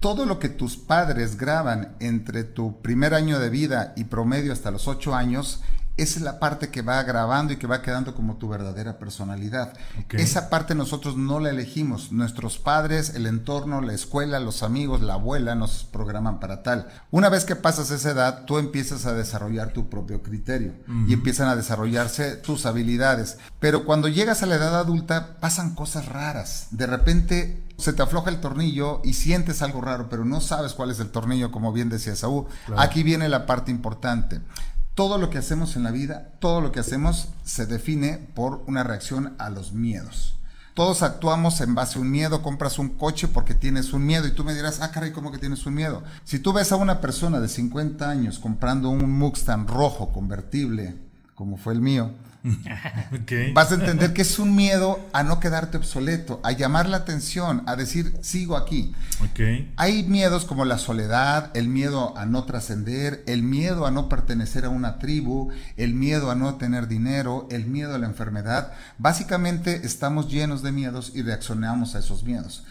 todo 0.00 0.26
lo 0.26 0.38
que 0.38 0.48
tus 0.48 0.76
padres 0.76 1.36
graban 1.36 1.96
entre 2.00 2.44
tu 2.44 2.80
primer 2.80 3.14
año 3.14 3.38
de 3.38 3.50
vida 3.50 3.94
y 3.96 4.04
promedio 4.04 4.52
hasta 4.52 4.70
los 4.70 4.86
ocho 4.86 5.14
años 5.14 5.62
es 5.98 6.20
la 6.20 6.38
parte 6.38 6.70
que 6.70 6.82
va 6.82 7.02
grabando 7.02 7.52
y 7.52 7.56
que 7.56 7.66
va 7.66 7.82
quedando 7.82 8.14
como 8.14 8.36
tu 8.36 8.48
verdadera 8.48 8.98
personalidad. 8.98 9.74
Esa 10.10 10.48
parte 10.50 10.74
nosotros 10.74 11.16
no 11.16 11.40
la 11.40 11.50
elegimos. 11.50 12.12
Nuestros 12.12 12.58
padres, 12.58 13.14
el 13.14 13.26
entorno, 13.26 13.80
la 13.80 13.94
escuela, 13.94 14.40
los 14.40 14.62
amigos, 14.62 15.00
la 15.00 15.14
abuela 15.14 15.54
nos 15.54 15.84
programan 15.84 16.40
para 16.40 16.62
tal. 16.62 16.88
Una 17.10 17.28
vez 17.28 17.44
que 17.44 17.56
pasas 17.56 17.90
esa 17.90 18.10
edad, 18.10 18.44
tú 18.44 18.58
empiezas 18.58 19.06
a 19.06 19.14
desarrollar 19.14 19.72
tu 19.72 19.88
propio 19.88 20.22
criterio 20.22 20.74
y 21.06 21.12
empiezan 21.12 21.48
a 21.48 21.56
desarrollarse 21.56 22.36
tus 22.36 22.66
habilidades. 22.66 23.38
Pero 23.60 23.84
cuando 23.84 24.08
llegas 24.08 24.42
a 24.42 24.46
la 24.46 24.56
edad 24.56 24.76
adulta, 24.76 25.36
pasan 25.40 25.74
cosas 25.74 26.06
raras. 26.06 26.68
De 26.70 26.86
repente 26.86 27.62
se 27.78 27.92
te 27.92 28.02
afloja 28.02 28.30
el 28.30 28.40
tornillo 28.40 29.00
y 29.04 29.14
sientes 29.14 29.62
algo 29.62 29.80
raro, 29.80 30.08
pero 30.08 30.24
no 30.24 30.40
sabes 30.40 30.74
cuál 30.74 30.90
es 30.90 30.98
el 31.00 31.10
tornillo, 31.10 31.52
como 31.52 31.72
bien 31.72 31.88
decía 31.88 32.16
Saúl. 32.16 32.46
Aquí 32.76 33.02
viene 33.02 33.28
la 33.28 33.46
parte 33.46 33.70
importante. 33.70 34.40
Todo 34.98 35.16
lo 35.16 35.30
que 35.30 35.38
hacemos 35.38 35.76
en 35.76 35.84
la 35.84 35.92
vida, 35.92 36.32
todo 36.40 36.60
lo 36.60 36.72
que 36.72 36.80
hacemos 36.80 37.28
se 37.44 37.66
define 37.66 38.18
por 38.34 38.64
una 38.66 38.82
reacción 38.82 39.36
a 39.38 39.48
los 39.48 39.72
miedos. 39.72 40.34
Todos 40.74 41.04
actuamos 41.04 41.60
en 41.60 41.76
base 41.76 41.98
a 41.98 42.02
un 42.02 42.10
miedo, 42.10 42.42
compras 42.42 42.80
un 42.80 42.88
coche 42.88 43.28
porque 43.28 43.54
tienes 43.54 43.92
un 43.92 44.04
miedo 44.04 44.26
y 44.26 44.32
tú 44.32 44.42
me 44.42 44.54
dirás, 44.54 44.80
ah, 44.82 44.90
caray, 44.90 45.12
¿cómo 45.12 45.30
que 45.30 45.38
tienes 45.38 45.64
un 45.66 45.74
miedo? 45.74 46.02
Si 46.24 46.40
tú 46.40 46.52
ves 46.52 46.72
a 46.72 46.76
una 46.76 47.00
persona 47.00 47.38
de 47.38 47.46
50 47.46 48.10
años 48.10 48.40
comprando 48.40 48.90
un 48.90 49.08
Mustang 49.08 49.68
rojo 49.68 50.12
convertible, 50.12 50.96
como 51.38 51.56
fue 51.56 51.72
el 51.72 51.80
mío, 51.80 52.10
Vas 53.54 53.72
a 53.72 53.74
entender 53.74 54.12
que 54.12 54.22
es 54.22 54.38
un 54.38 54.54
miedo 54.54 55.00
a 55.12 55.22
no 55.22 55.40
quedarte 55.40 55.76
obsoleto, 55.76 56.40
a 56.44 56.52
llamar 56.52 56.88
la 56.88 56.98
atención, 56.98 57.62
a 57.66 57.76
decir, 57.76 58.16
sigo 58.22 58.56
aquí. 58.56 58.94
Hay 59.76 60.04
miedos 60.04 60.44
como 60.44 60.64
la 60.64 60.78
soledad, 60.78 61.50
el 61.54 61.68
miedo 61.68 62.16
a 62.16 62.26
no 62.26 62.44
trascender, 62.44 63.24
el 63.26 63.42
miedo 63.42 63.86
a 63.86 63.90
no 63.90 64.08
pertenecer 64.08 64.64
a 64.64 64.68
una 64.68 64.98
tribu, 64.98 65.50
el 65.76 65.94
miedo 65.94 66.30
a 66.30 66.34
no 66.34 66.54
tener 66.56 66.86
dinero, 66.86 67.48
el 67.50 67.66
miedo 67.66 67.94
a 67.94 67.98
la 67.98 68.06
enfermedad. 68.06 68.72
Básicamente 68.98 69.80
estamos 69.84 70.30
llenos 70.30 70.62
de 70.62 70.72
miedos 70.72 71.12
y 71.14 71.22
reaccionamos 71.22 71.94
a 71.94 71.98
esos 71.98 72.22
miedos. 72.22 72.64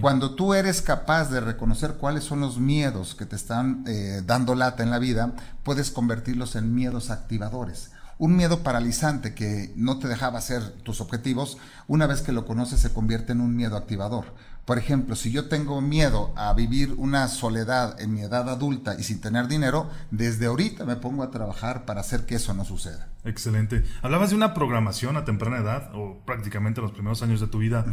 Cuando 0.00 0.34
tú 0.34 0.54
eres 0.54 0.82
capaz 0.82 1.30
de 1.30 1.40
reconocer 1.40 1.94
cuáles 1.94 2.24
son 2.24 2.40
los 2.40 2.58
miedos 2.58 3.14
que 3.14 3.26
te 3.26 3.36
están 3.36 3.84
eh, 3.86 4.22
dando 4.24 4.54
lata 4.54 4.82
en 4.82 4.90
la 4.90 4.98
vida, 4.98 5.32
puedes 5.62 5.90
convertirlos 5.90 6.56
en 6.56 6.74
miedos 6.74 7.10
activadores 7.10 7.93
un 8.18 8.36
miedo 8.36 8.62
paralizante 8.62 9.34
que 9.34 9.72
no 9.76 9.98
te 9.98 10.08
dejaba 10.08 10.38
hacer 10.38 10.72
tus 10.82 11.00
objetivos, 11.00 11.58
una 11.88 12.06
vez 12.06 12.22
que 12.22 12.32
lo 12.32 12.46
conoces 12.46 12.80
se 12.80 12.92
convierte 12.92 13.32
en 13.32 13.40
un 13.40 13.56
miedo 13.56 13.76
activador. 13.76 14.26
Por 14.64 14.78
ejemplo, 14.78 15.14
si 15.14 15.30
yo 15.30 15.48
tengo 15.48 15.82
miedo 15.82 16.32
a 16.36 16.52
vivir 16.54 16.94
una 16.96 17.28
soledad 17.28 18.00
en 18.00 18.14
mi 18.14 18.22
edad 18.22 18.48
adulta 18.48 18.96
y 18.98 19.02
sin 19.02 19.20
tener 19.20 19.46
dinero, 19.46 19.90
desde 20.10 20.46
ahorita 20.46 20.86
me 20.86 20.96
pongo 20.96 21.22
a 21.22 21.30
trabajar 21.30 21.84
para 21.84 22.00
hacer 22.00 22.24
que 22.24 22.36
eso 22.36 22.54
no 22.54 22.64
suceda. 22.64 23.08
Excelente. 23.24 23.84
Hablabas 24.00 24.30
de 24.30 24.36
una 24.36 24.54
programación 24.54 25.18
a 25.18 25.24
temprana 25.26 25.58
edad 25.58 25.90
o 25.94 26.18
prácticamente 26.24 26.80
en 26.80 26.84
los 26.84 26.92
primeros 26.92 27.22
años 27.22 27.40
de 27.40 27.46
tu 27.48 27.58
vida. 27.58 27.84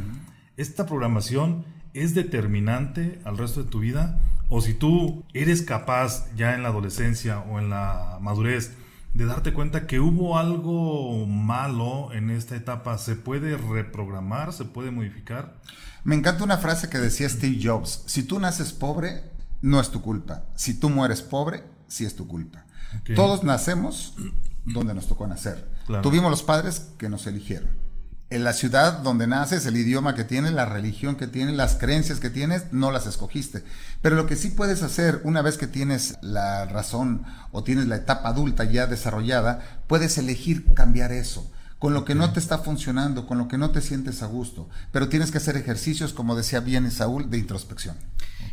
¿Esta 0.56 0.86
programación 0.86 1.66
es 1.94 2.14
determinante 2.14 3.20
al 3.26 3.38
resto 3.38 3.64
de 3.64 3.70
tu 3.70 3.80
vida? 3.80 4.18
O 4.48 4.62
si 4.62 4.74
tú 4.74 5.26
eres 5.34 5.64
capaz 5.64 6.26
ya 6.36 6.56
en 6.56 6.64
la 6.64 6.70
adolescencia 6.70 7.40
o 7.40 7.60
en 7.60 7.70
la 7.70 8.18
madurez 8.22 8.72
de 9.14 9.26
darte 9.26 9.54
cuenta 9.54 9.88
que 9.88 10.00
hubo 10.00 10.38
algo 10.38 11.26
malo 11.28 12.14
en 12.14 12.30
esta 12.30 12.56
etapa, 12.56 12.98
¿se 12.98 13.16
puede 13.16 13.58
reprogramar? 13.58 14.54
¿Se 14.54 14.66
puede 14.66 14.92
modificar? 14.92 15.58
Me 16.04 16.16
encanta 16.16 16.44
una 16.44 16.58
frase 16.58 16.90
que 16.90 16.98
decía 16.98 17.30
Steve 17.30 17.60
Jobs, 17.62 18.04
si 18.06 18.24
tú 18.24 18.40
naces 18.40 18.74
pobre, 18.74 19.24
no 19.62 19.80
es 19.80 19.90
tu 19.90 20.02
culpa. 20.02 20.46
Si 20.56 20.80
tú 20.80 20.90
mueres 20.90 21.22
pobre, 21.22 21.64
sí 21.88 22.06
es 22.06 22.16
tu 22.16 22.28
culpa. 22.28 22.66
Todos 23.16 23.44
nacemos 23.44 24.16
donde 24.66 24.94
nos 24.94 25.08
tocó 25.08 25.28
nacer. 25.28 25.70
Tuvimos 26.02 26.32
los 26.32 26.44
padres 26.44 26.92
que 26.98 27.10
nos 27.10 27.28
eligieron 27.28 27.81
en 28.32 28.44
la 28.44 28.54
ciudad 28.54 29.00
donde 29.00 29.28
naces, 29.28 29.66
el 29.66 29.78
idioma 29.78 30.16
que 30.16 30.24
tienes, 30.24 30.54
la 30.54 30.66
religión 30.66 31.16
que 31.16 31.28
tienes, 31.28 31.56
las 31.56 31.76
creencias 31.76 32.20
que 32.20 32.30
tienes, 32.30 32.72
no 32.72 32.92
las 32.92 33.06
escogiste. 33.06 33.64
Pero 34.02 34.16
lo 34.16 34.26
que 34.26 34.38
sí 34.38 34.50
puedes 34.50 34.84
hacer 34.84 35.22
una 35.26 35.42
vez 35.42 35.58
que 35.58 35.68
tienes 35.68 36.18
la 36.22 36.66
razón 36.66 37.24
o 37.52 37.64
tienes 37.64 37.88
la 37.88 37.98
etapa 37.98 38.30
adulta 38.30 38.64
ya 38.64 38.88
desarrollada, 38.88 39.82
puedes 39.88 40.18
elegir 40.18 40.74
cambiar 40.74 41.12
eso 41.12 41.52
con 41.78 41.96
lo 41.96 42.06
que 42.06 42.14
no 42.14 42.32
te 42.32 42.40
está 42.40 42.60
funcionando, 42.60 43.26
con 43.26 43.40
lo 43.40 43.48
que 43.48 43.58
no 43.58 43.72
te 43.72 43.82
sientes 43.82 44.22
a 44.22 44.28
gusto. 44.28 44.70
Pero 44.92 45.10
tienes 45.10 45.32
que 45.32 45.40
hacer 45.40 45.58
ejercicios, 45.58 46.14
como 46.14 46.36
decía 46.36 46.60
bien 46.60 46.90
Saúl, 46.92 47.32
de 47.32 47.40
introspección. 47.40 47.98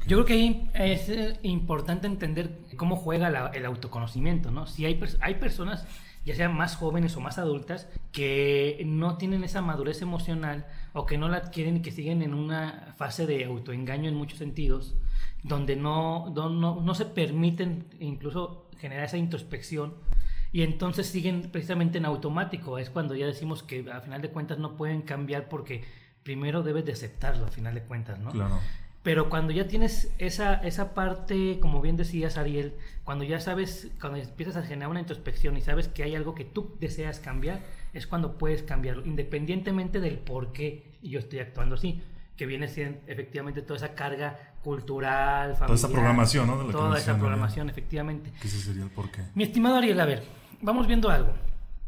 Yo 0.06 0.16
creo 0.16 0.24
que 0.24 0.32
ahí 0.32 0.70
es 0.72 1.10
eh, 1.10 1.38
importante 1.42 2.06
entender 2.06 2.58
cómo 2.78 2.96
juega 2.96 3.28
el 3.52 3.66
autoconocimiento, 3.66 4.50
¿no? 4.50 4.66
Si 4.66 4.86
hay, 4.86 4.98
hay 5.20 5.34
personas 5.34 5.84
ya 6.28 6.34
sean 6.34 6.54
más 6.54 6.76
jóvenes 6.76 7.16
o 7.16 7.20
más 7.20 7.38
adultas, 7.38 7.88
que 8.12 8.82
no 8.84 9.16
tienen 9.16 9.44
esa 9.44 9.62
madurez 9.62 10.02
emocional 10.02 10.66
o 10.92 11.06
que 11.06 11.16
no 11.16 11.28
la 11.30 11.38
adquieren 11.38 11.78
y 11.78 11.80
que 11.80 11.90
siguen 11.90 12.20
en 12.20 12.34
una 12.34 12.94
fase 12.98 13.26
de 13.26 13.46
autoengaño 13.46 14.10
en 14.10 14.14
muchos 14.14 14.38
sentidos, 14.38 14.94
donde 15.42 15.74
no, 15.74 16.28
no, 16.28 16.50
no 16.50 16.94
se 16.94 17.06
permiten 17.06 17.86
incluso 17.98 18.68
generar 18.78 19.04
esa 19.04 19.16
introspección 19.16 19.94
y 20.52 20.62
entonces 20.62 21.06
siguen 21.06 21.48
precisamente 21.50 21.96
en 21.96 22.04
automático. 22.04 22.78
Es 22.78 22.90
cuando 22.90 23.14
ya 23.14 23.24
decimos 23.24 23.62
que 23.62 23.90
a 23.90 24.02
final 24.02 24.20
de 24.20 24.28
cuentas 24.28 24.58
no 24.58 24.76
pueden 24.76 25.00
cambiar 25.00 25.48
porque 25.48 25.84
primero 26.22 26.62
debes 26.62 26.84
de 26.84 26.92
aceptarlo 26.92 27.46
a 27.46 27.48
final 27.48 27.74
de 27.74 27.84
cuentas, 27.84 28.18
¿no? 28.18 28.32
Claro. 28.32 28.58
Pero 29.02 29.30
cuando 29.30 29.52
ya 29.52 29.68
tienes 29.68 30.12
esa, 30.18 30.54
esa 30.54 30.92
parte, 30.92 31.60
como 31.60 31.80
bien 31.80 31.96
decías 31.96 32.36
Ariel, 32.36 32.74
cuando 33.04 33.24
ya 33.24 33.40
sabes, 33.40 33.90
cuando 34.00 34.18
empiezas 34.18 34.56
a 34.56 34.62
generar 34.62 34.90
una 34.90 35.00
introspección 35.00 35.56
y 35.56 35.60
sabes 35.60 35.88
que 35.88 36.02
hay 36.02 36.14
algo 36.14 36.34
que 36.34 36.44
tú 36.44 36.76
deseas 36.80 37.20
cambiar, 37.20 37.60
es 37.94 38.06
cuando 38.06 38.36
puedes 38.36 38.62
cambiarlo, 38.62 39.06
independientemente 39.06 40.00
del 40.00 40.18
por 40.18 40.52
qué 40.52 40.98
yo 41.02 41.20
estoy 41.20 41.38
actuando 41.38 41.76
así, 41.76 42.02
que 42.36 42.46
viene 42.46 42.68
siendo 42.68 43.00
efectivamente 43.06 43.62
toda 43.62 43.76
esa 43.76 43.94
carga 43.94 44.54
cultural, 44.62 45.54
familiar. 45.54 45.66
Toda 45.66 45.74
esa 45.74 45.88
programación, 45.88 46.46
¿no? 46.46 46.64
toda 46.66 46.98
esa 46.98 47.16
programación, 47.16 47.70
efectivamente. 47.70 48.32
Que 48.40 48.48
ese 48.48 48.58
sería 48.58 48.82
el 48.82 48.90
porqué. 48.90 49.22
Mi 49.34 49.44
estimado 49.44 49.76
Ariel, 49.76 49.98
a 50.00 50.04
ver, 50.04 50.24
vamos 50.60 50.86
viendo 50.86 51.08
algo. 51.08 51.32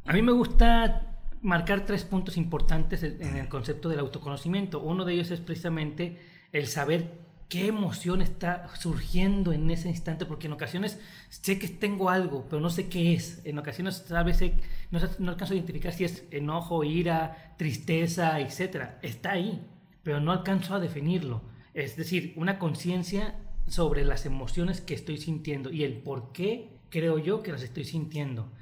A 0.07 0.13
mí 0.13 0.23
me 0.23 0.33
gusta 0.33 1.03
marcar 1.43 1.87
tres 1.87 2.05
puntos 2.05 2.37
importantes 2.37 3.03
en 3.03 3.37
el 3.37 3.49
concepto 3.49 3.89
del 3.89 3.99
autoconocimiento. 3.99 4.81
Uno 4.81 5.05
de 5.05 5.15
ellos 5.15 5.31
es 5.31 5.41
precisamente 5.41 6.19
el 6.53 6.67
saber 6.67 7.21
qué 7.49 7.67
emoción 7.67 8.23
está 8.23 8.69
surgiendo 8.77 9.53
en 9.53 9.71
ese 9.71 9.89
instante, 9.89 10.25
porque 10.25 10.47
en 10.47 10.53
ocasiones 10.53 11.01
sé 11.29 11.59
que 11.59 11.69
tengo 11.69 12.09
algo, 12.09 12.47
pero 12.49 12.61
no 12.61 12.71
sé 12.71 12.89
qué 12.89 13.13
es. 13.15 13.43
En 13.45 13.59
ocasiones 13.59 14.11
a 14.13 14.23
veces 14.23 14.53
no, 14.91 15.01
no 15.19 15.33
alcanzo 15.33 15.53
a 15.53 15.57
identificar 15.57 15.93
si 15.93 16.05
es 16.05 16.25
enojo, 16.31 16.85
ira, 16.85 17.55
tristeza, 17.59 18.39
etc. 18.41 18.91
Está 19.03 19.33
ahí, 19.33 19.67
pero 20.05 20.21
no 20.21 20.31
alcanzo 20.31 20.75
a 20.75 20.81
definirlo. 20.81 21.43
Es 21.75 21.97
decir, 21.97 22.35
una 22.37 22.59
conciencia 22.59 23.37
sobre 23.67 24.05
las 24.05 24.27
emociones 24.27 24.81
que 24.81 24.95
estoy 24.95 25.19
sintiendo 25.19 25.71
y 25.71 25.85
el 25.85 25.95
por 25.95 26.33
qué 26.33 26.81
creo 26.89 27.19
yo 27.19 27.43
que 27.43 27.53
las 27.53 27.63
estoy 27.63 27.85
sintiendo. 27.85 28.53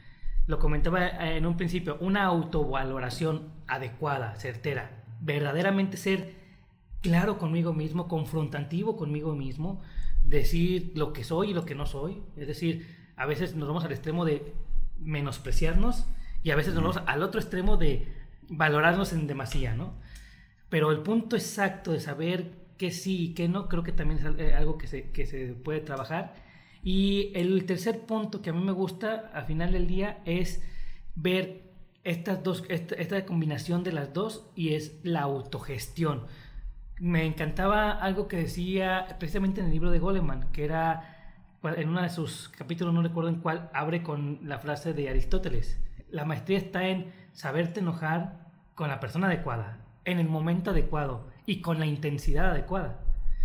lo 0.46 0.58
comentaba 0.58 1.08
en 1.08 1.44
un 1.44 1.58
principio, 1.58 1.98
una 2.00 2.24
autovaloración 2.24 3.52
adecuada, 3.66 4.34
certera, 4.36 5.04
verdaderamente 5.20 5.98
ser 5.98 6.37
claro 7.00 7.38
conmigo 7.38 7.72
mismo, 7.72 8.08
confrontativo 8.08 8.96
conmigo 8.96 9.34
mismo, 9.34 9.80
decir 10.24 10.92
lo 10.94 11.12
que 11.12 11.24
soy 11.24 11.50
y 11.50 11.54
lo 11.54 11.64
que 11.64 11.74
no 11.74 11.86
soy. 11.86 12.22
Es 12.36 12.46
decir, 12.46 12.96
a 13.16 13.26
veces 13.26 13.54
nos 13.54 13.68
vamos 13.68 13.84
al 13.84 13.92
extremo 13.92 14.24
de 14.24 14.54
menospreciarnos 14.98 16.06
y 16.42 16.50
a 16.50 16.56
veces 16.56 16.74
nos 16.74 16.82
vamos 16.82 17.02
al 17.06 17.22
otro 17.22 17.40
extremo 17.40 17.76
de 17.76 18.08
valorarnos 18.48 19.12
en 19.12 19.26
demasía, 19.26 19.74
¿no? 19.74 19.94
Pero 20.68 20.90
el 20.90 21.00
punto 21.00 21.36
exacto 21.36 21.92
de 21.92 22.00
saber 22.00 22.52
qué 22.76 22.90
sí 22.90 23.24
y 23.24 23.34
qué 23.34 23.48
no, 23.48 23.68
creo 23.68 23.82
que 23.82 23.92
también 23.92 24.20
es 24.20 24.38
eh, 24.38 24.54
algo 24.54 24.78
que 24.78 24.86
se, 24.86 25.10
que 25.10 25.26
se 25.26 25.54
puede 25.54 25.80
trabajar. 25.80 26.34
Y 26.82 27.32
el 27.34 27.64
tercer 27.66 28.06
punto 28.06 28.40
que 28.40 28.50
a 28.50 28.52
mí 28.52 28.62
me 28.62 28.72
gusta 28.72 29.30
al 29.32 29.46
final 29.46 29.72
del 29.72 29.86
día 29.86 30.20
es 30.24 30.62
ver 31.14 31.68
estas 32.04 32.42
dos, 32.42 32.64
esta, 32.68 33.24
combinación 33.26 33.82
de 33.84 33.92
las 33.92 34.12
dos 34.14 34.48
y 34.54 34.74
es 34.74 34.98
la 35.02 35.22
autogestión. 35.22 36.26
Me 37.00 37.24
encantaba 37.24 37.92
algo 37.92 38.26
que 38.26 38.36
decía 38.36 39.06
precisamente 39.20 39.60
en 39.60 39.66
el 39.66 39.72
libro 39.72 39.90
de 39.92 40.00
Goleman, 40.00 40.50
que 40.50 40.64
era 40.64 41.14
en 41.62 41.88
uno 41.88 42.02
de 42.02 42.08
sus 42.08 42.48
capítulos, 42.48 42.92
no 42.92 43.02
recuerdo 43.02 43.30
en 43.30 43.40
cuál, 43.40 43.70
abre 43.72 44.02
con 44.02 44.40
la 44.42 44.58
frase 44.58 44.94
de 44.94 45.08
Aristóteles. 45.08 45.80
La 46.10 46.24
maestría 46.24 46.58
está 46.58 46.88
en 46.88 47.12
saberte 47.32 47.80
enojar 47.80 48.48
con 48.74 48.88
la 48.88 48.98
persona 48.98 49.28
adecuada, 49.28 49.78
en 50.04 50.18
el 50.18 50.28
momento 50.28 50.70
adecuado 50.70 51.28
y 51.46 51.60
con 51.60 51.78
la 51.78 51.86
intensidad 51.86 52.50
adecuada. 52.50 52.98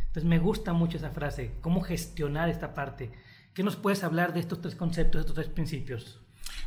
Entonces 0.07 0.25
me 0.25 0.39
gusta 0.39 0.73
mucho 0.73 0.97
esa 0.97 1.11
frase, 1.11 1.57
cómo 1.61 1.81
gestionar 1.81 2.49
esta 2.49 2.73
parte. 2.73 3.11
¿Qué 3.53 3.61
nos 3.61 3.75
puedes 3.75 4.03
hablar 4.03 4.33
de 4.33 4.39
estos 4.39 4.61
tres 4.61 4.75
conceptos, 4.75 5.21
estos 5.21 5.35
tres 5.35 5.49
principios? 5.49 6.22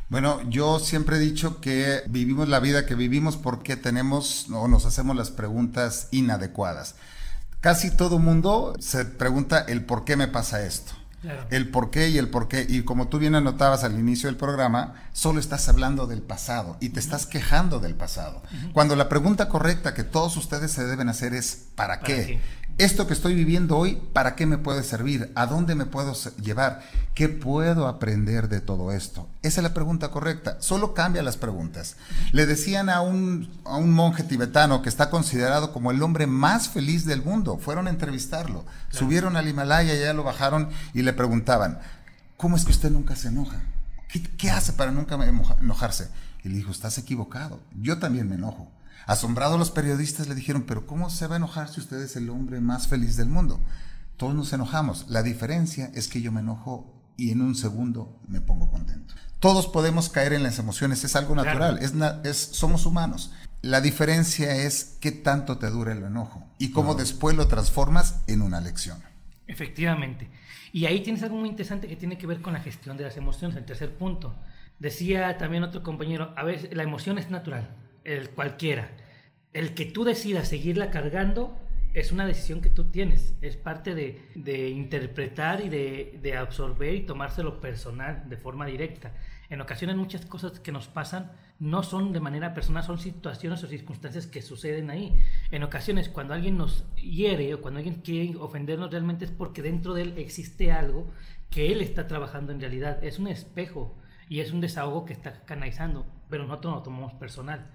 Bueno, 0.08 0.40
yo 0.48 0.78
siempre 0.78 1.16
he 1.16 1.20
dicho 1.20 1.60
que 1.60 2.02
vivimos 2.08 2.48
la 2.48 2.60
vida 2.60 2.86
que 2.86 2.94
vivimos 2.94 3.36
porque 3.36 3.76
tenemos 3.76 4.46
o 4.52 4.68
nos 4.68 4.86
hacemos 4.86 5.16
las 5.16 5.30
preguntas 5.30 6.08
inadecuadas. 6.12 6.94
Casi 7.60 7.90
todo 7.90 8.18
mundo 8.18 8.76
se 8.78 9.04
pregunta 9.04 9.64
el 9.66 9.84
por 9.84 10.04
qué 10.04 10.16
me 10.16 10.28
pasa 10.28 10.64
esto. 10.64 10.92
El 11.50 11.70
por 11.70 11.90
qué 11.90 12.08
y 12.08 12.18
el 12.18 12.28
por 12.28 12.46
qué. 12.46 12.64
Y 12.68 12.82
como 12.82 13.08
tú 13.08 13.18
bien 13.18 13.34
anotabas 13.34 13.82
al 13.84 13.98
inicio 13.98 14.28
del 14.28 14.36
programa, 14.36 14.94
solo 15.12 15.40
estás 15.40 15.68
hablando 15.68 16.06
del 16.06 16.22
pasado 16.22 16.76
y 16.80 16.90
te 16.90 17.00
estás 17.00 17.26
quejando 17.26 17.80
del 17.80 17.94
pasado. 17.94 18.42
Cuando 18.72 18.94
la 18.94 19.08
pregunta 19.08 19.48
correcta 19.48 19.94
que 19.94 20.04
todos 20.04 20.36
ustedes 20.36 20.70
se 20.70 20.84
deben 20.84 21.08
hacer 21.08 21.34
es 21.34 21.66
¿para 21.74 22.00
qué? 22.00 22.40
Esto 22.78 23.06
que 23.06 23.14
estoy 23.14 23.34
viviendo 23.34 23.78
hoy, 23.78 23.98
¿para 24.12 24.36
qué 24.36 24.44
me 24.44 24.58
puede 24.58 24.82
servir? 24.82 25.32
¿A 25.34 25.46
dónde 25.46 25.74
me 25.74 25.86
puedo 25.86 26.12
llevar? 26.42 26.82
¿Qué 27.14 27.30
puedo 27.30 27.88
aprender 27.88 28.50
de 28.50 28.60
todo 28.60 28.92
esto? 28.92 29.26
Esa 29.42 29.60
es 29.60 29.62
la 29.62 29.72
pregunta 29.72 30.10
correcta. 30.10 30.58
Solo 30.60 30.92
cambia 30.92 31.22
las 31.22 31.38
preguntas. 31.38 31.96
Le 32.32 32.44
decían 32.44 32.90
a 32.90 33.00
un, 33.00 33.50
a 33.64 33.76
un 33.76 33.92
monje 33.92 34.24
tibetano 34.24 34.82
que 34.82 34.90
está 34.90 35.08
considerado 35.08 35.72
como 35.72 35.90
el 35.90 36.02
hombre 36.02 36.26
más 36.26 36.68
feliz 36.68 37.06
del 37.06 37.22
mundo. 37.22 37.56
Fueron 37.58 37.86
a 37.86 37.90
entrevistarlo. 37.90 38.66
Subieron 38.90 39.36
al 39.36 39.48
Himalaya, 39.48 39.94
y 39.94 40.00
ya 40.00 40.12
lo 40.12 40.24
bajaron 40.24 40.68
y 40.92 41.00
le 41.00 41.14
preguntaban, 41.14 41.78
¿cómo 42.36 42.56
es 42.56 42.64
que 42.66 42.72
usted 42.72 42.90
nunca 42.90 43.16
se 43.16 43.28
enoja? 43.28 43.62
¿Qué, 44.08 44.22
qué 44.22 44.50
hace 44.50 44.74
para 44.74 44.92
nunca 44.92 45.14
enojarse? 45.60 46.08
Y 46.44 46.50
le 46.50 46.56
dijo, 46.56 46.72
estás 46.72 46.98
equivocado. 46.98 47.58
Yo 47.80 47.98
también 47.98 48.28
me 48.28 48.34
enojo. 48.34 48.70
Asombrados 49.06 49.58
los 49.58 49.70
periodistas 49.70 50.26
le 50.26 50.34
dijeron, 50.34 50.64
pero 50.66 50.86
¿cómo 50.86 51.10
se 51.10 51.28
va 51.28 51.36
a 51.36 51.38
enojar 51.38 51.68
si 51.68 51.80
usted 51.80 52.00
es 52.02 52.16
el 52.16 52.28
hombre 52.28 52.60
más 52.60 52.88
feliz 52.88 53.16
del 53.16 53.28
mundo? 53.28 53.60
Todos 54.16 54.34
nos 54.34 54.52
enojamos. 54.52 55.06
La 55.08 55.22
diferencia 55.22 55.90
es 55.94 56.08
que 56.08 56.20
yo 56.20 56.32
me 56.32 56.40
enojo 56.40 56.92
y 57.16 57.30
en 57.30 57.40
un 57.40 57.54
segundo 57.54 58.20
me 58.26 58.40
pongo 58.40 58.68
contento. 58.70 59.14
Todos 59.38 59.68
podemos 59.68 60.08
caer 60.08 60.32
en 60.32 60.42
las 60.42 60.58
emociones, 60.58 61.04
es 61.04 61.14
algo 61.14 61.34
natural, 61.34 61.78
es, 62.24 62.38
somos 62.38 62.84
humanos. 62.84 63.32
La 63.62 63.80
diferencia 63.80 64.56
es 64.56 64.96
qué 65.00 65.12
tanto 65.12 65.58
te 65.58 65.70
dura 65.70 65.92
el 65.92 66.02
enojo 66.02 66.44
y 66.58 66.72
cómo 66.72 66.94
después 66.94 67.36
lo 67.36 67.46
transformas 67.46 68.22
en 68.26 68.42
una 68.42 68.60
lección. 68.60 68.98
Efectivamente. 69.46 70.28
Y 70.72 70.86
ahí 70.86 71.00
tienes 71.02 71.22
algo 71.22 71.36
muy 71.36 71.48
interesante 71.48 71.86
que 71.86 71.96
tiene 71.96 72.18
que 72.18 72.26
ver 72.26 72.40
con 72.40 72.54
la 72.54 72.60
gestión 72.60 72.96
de 72.96 73.04
las 73.04 73.16
emociones, 73.16 73.56
el 73.56 73.64
tercer 73.64 73.96
punto. 73.96 74.34
Decía 74.78 75.38
también 75.38 75.62
otro 75.62 75.82
compañero, 75.82 76.34
a 76.36 76.42
veces 76.42 76.74
la 76.74 76.82
emoción 76.82 77.18
es 77.18 77.30
natural, 77.30 77.70
el 78.06 78.30
cualquiera. 78.30 78.88
El 79.52 79.74
que 79.74 79.84
tú 79.84 80.04
decidas 80.04 80.48
seguirla 80.48 80.90
cargando 80.90 81.58
es 81.92 82.12
una 82.12 82.26
decisión 82.26 82.60
que 82.60 82.68
tú 82.68 82.84
tienes, 82.84 83.34
es 83.40 83.56
parte 83.56 83.94
de, 83.94 84.68
interpretar 84.68 85.62
y 85.62 85.70
de, 85.70 86.36
absorber 86.36 86.94
y 86.94 87.06
tomárselo 87.06 87.58
personal, 87.58 88.28
de 88.28 88.36
forma 88.36 88.66
directa. 88.66 89.14
En 89.48 89.62
ocasiones 89.62 89.96
muchas 89.96 90.26
cosas 90.26 90.60
que 90.60 90.72
nos 90.72 90.88
pasan 90.88 91.32
no 91.58 91.82
son 91.82 92.12
de 92.12 92.20
manera 92.20 92.52
personal, 92.52 92.84
son 92.84 92.98
situaciones 92.98 93.64
o 93.64 93.66
circunstancias 93.66 94.26
que 94.26 94.42
suceden 94.42 94.90
ahí. 94.90 95.16
En 95.50 95.62
ocasiones 95.62 96.10
cuando 96.10 96.34
alguien 96.34 96.58
nos 96.58 96.84
hiere 96.96 97.54
o 97.54 97.62
cuando 97.62 97.78
alguien 97.78 98.02
quiere 98.02 98.36
ofendernos 98.36 98.90
realmente 98.90 99.24
es 99.24 99.30
porque 99.30 99.62
dentro 99.62 99.94
de 99.94 100.02
él 100.02 100.14
existe 100.18 100.72
algo 100.72 101.10
que 101.48 101.72
él 101.72 101.80
está 101.80 102.06
trabajando 102.06 102.52
en 102.52 102.60
realidad. 102.60 103.02
Es 103.02 103.18
un 103.18 103.28
espejo 103.28 103.96
y 104.28 104.40
es 104.40 104.52
un 104.52 104.60
desahogo 104.60 105.06
que 105.06 105.14
está 105.14 105.44
canalizando, 105.46 106.04
pero 106.28 106.44
nosotros 106.44 106.72
no 106.72 106.78
lo 106.78 106.82
tomamos 106.82 107.14
personal. 107.14 107.70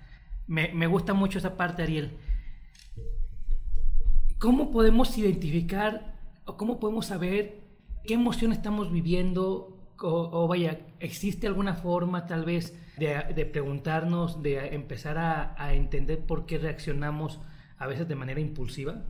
Me, 0.48 0.88
gusta 0.88 1.14
mucho 1.14 1.38
esa 1.38 1.56
parte, 1.56 1.84
Ariel. 1.84 2.18
¿Cómo 4.38 4.72
podemos 4.72 5.18
identificar 5.18 6.20
o 6.46 6.58
cómo 6.58 6.80
podemos 6.80 7.06
saber 7.06 7.62
qué 8.06 8.16
emoción 8.16 8.52
estamos 8.52 8.92
viviendo? 8.92 9.78
O, 10.04 10.48
vaya, 10.48 10.80
¿existe 11.00 11.46
alguna 11.46 11.76
forma 11.76 12.26
tal 12.26 12.44
vez 12.44 12.74
de, 12.98 13.46
preguntarnos, 13.46 14.42
de 14.42 14.74
empezar 14.74 15.18
a, 15.18 15.74
entender 15.74 16.26
por 16.26 16.46
qué 16.46 16.58
reaccionamos 16.58 17.40
a 17.78 17.88
veces 17.88 18.08
de 18.08 18.16
manera 18.16 18.40
impulsiva? 18.40 19.04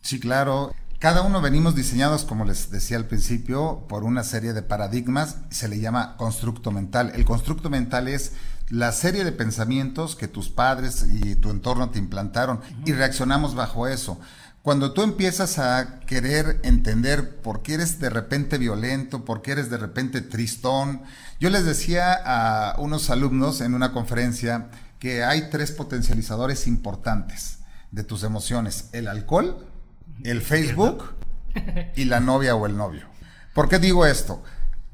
Sí, 0.00 0.18
claro. 0.18 0.72
Cada 0.98 1.22
uno 1.22 1.40
venimos 1.40 1.76
diseñados, 1.76 2.24
como 2.24 2.44
les 2.44 2.70
decía 2.72 2.96
al 2.96 3.06
principio, 3.06 3.86
por 3.88 4.02
una 4.02 4.24
serie 4.24 4.52
de 4.52 4.62
paradigmas, 4.62 5.42
se 5.50 5.68
le 5.68 5.78
llama 5.78 6.16
constructo 6.16 6.72
mental. 6.72 7.12
El 7.14 7.24
constructo 7.24 7.70
mental 7.70 8.08
es 8.08 8.34
la 8.70 8.92
serie 8.92 9.24
de 9.24 9.32
pensamientos 9.32 10.14
que 10.14 10.28
tus 10.28 10.48
padres 10.48 11.06
y 11.10 11.36
tu 11.36 11.50
entorno 11.50 11.90
te 11.90 11.98
implantaron 11.98 12.60
y 12.84 12.92
reaccionamos 12.92 13.54
bajo 13.54 13.88
eso. 13.88 14.20
Cuando 14.62 14.92
tú 14.92 15.02
empiezas 15.02 15.58
a 15.58 16.00
querer 16.00 16.60
entender 16.62 17.40
por 17.40 17.62
qué 17.62 17.74
eres 17.74 18.00
de 18.00 18.10
repente 18.10 18.58
violento, 18.58 19.24
por 19.24 19.40
qué 19.40 19.52
eres 19.52 19.70
de 19.70 19.78
repente 19.78 20.20
tristón, 20.20 21.02
yo 21.40 21.48
les 21.48 21.64
decía 21.64 22.12
a 22.12 22.78
unos 22.78 23.08
alumnos 23.08 23.60
en 23.60 23.74
una 23.74 23.92
conferencia 23.92 24.68
que 24.98 25.24
hay 25.24 25.48
tres 25.48 25.72
potencializadores 25.72 26.66
importantes 26.66 27.60
de 27.92 28.04
tus 28.04 28.24
emociones, 28.24 28.90
el 28.92 29.08
alcohol, 29.08 29.66
el 30.24 30.42
Facebook 30.42 31.14
y 31.96 32.04
la 32.04 32.20
novia 32.20 32.54
o 32.54 32.66
el 32.66 32.76
novio. 32.76 33.06
¿Por 33.54 33.68
qué 33.68 33.78
digo 33.78 34.04
esto? 34.04 34.42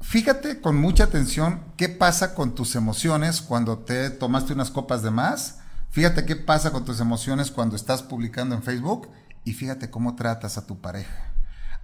Fíjate 0.07 0.61
con 0.61 0.77
mucha 0.77 1.05
atención 1.05 1.61
qué 1.77 1.89
pasa 1.89 2.35
con 2.35 2.53
tus 2.53 2.75
emociones 2.75 3.41
cuando 3.41 3.79
te 3.79 4.11
tomaste 4.11 4.53
unas 4.53 4.69
copas 4.69 5.01
de 5.01 5.09
más. 5.09 5.57
Fíjate 5.89 6.25
qué 6.25 6.35
pasa 6.35 6.71
con 6.71 6.85
tus 6.85 6.99
emociones 6.99 7.49
cuando 7.49 7.75
estás 7.75 8.03
publicando 8.03 8.53
en 8.53 8.61
Facebook 8.61 9.09
y 9.43 9.53
fíjate 9.53 9.89
cómo 9.89 10.15
tratas 10.15 10.59
a 10.59 10.67
tu 10.67 10.79
pareja. 10.79 11.33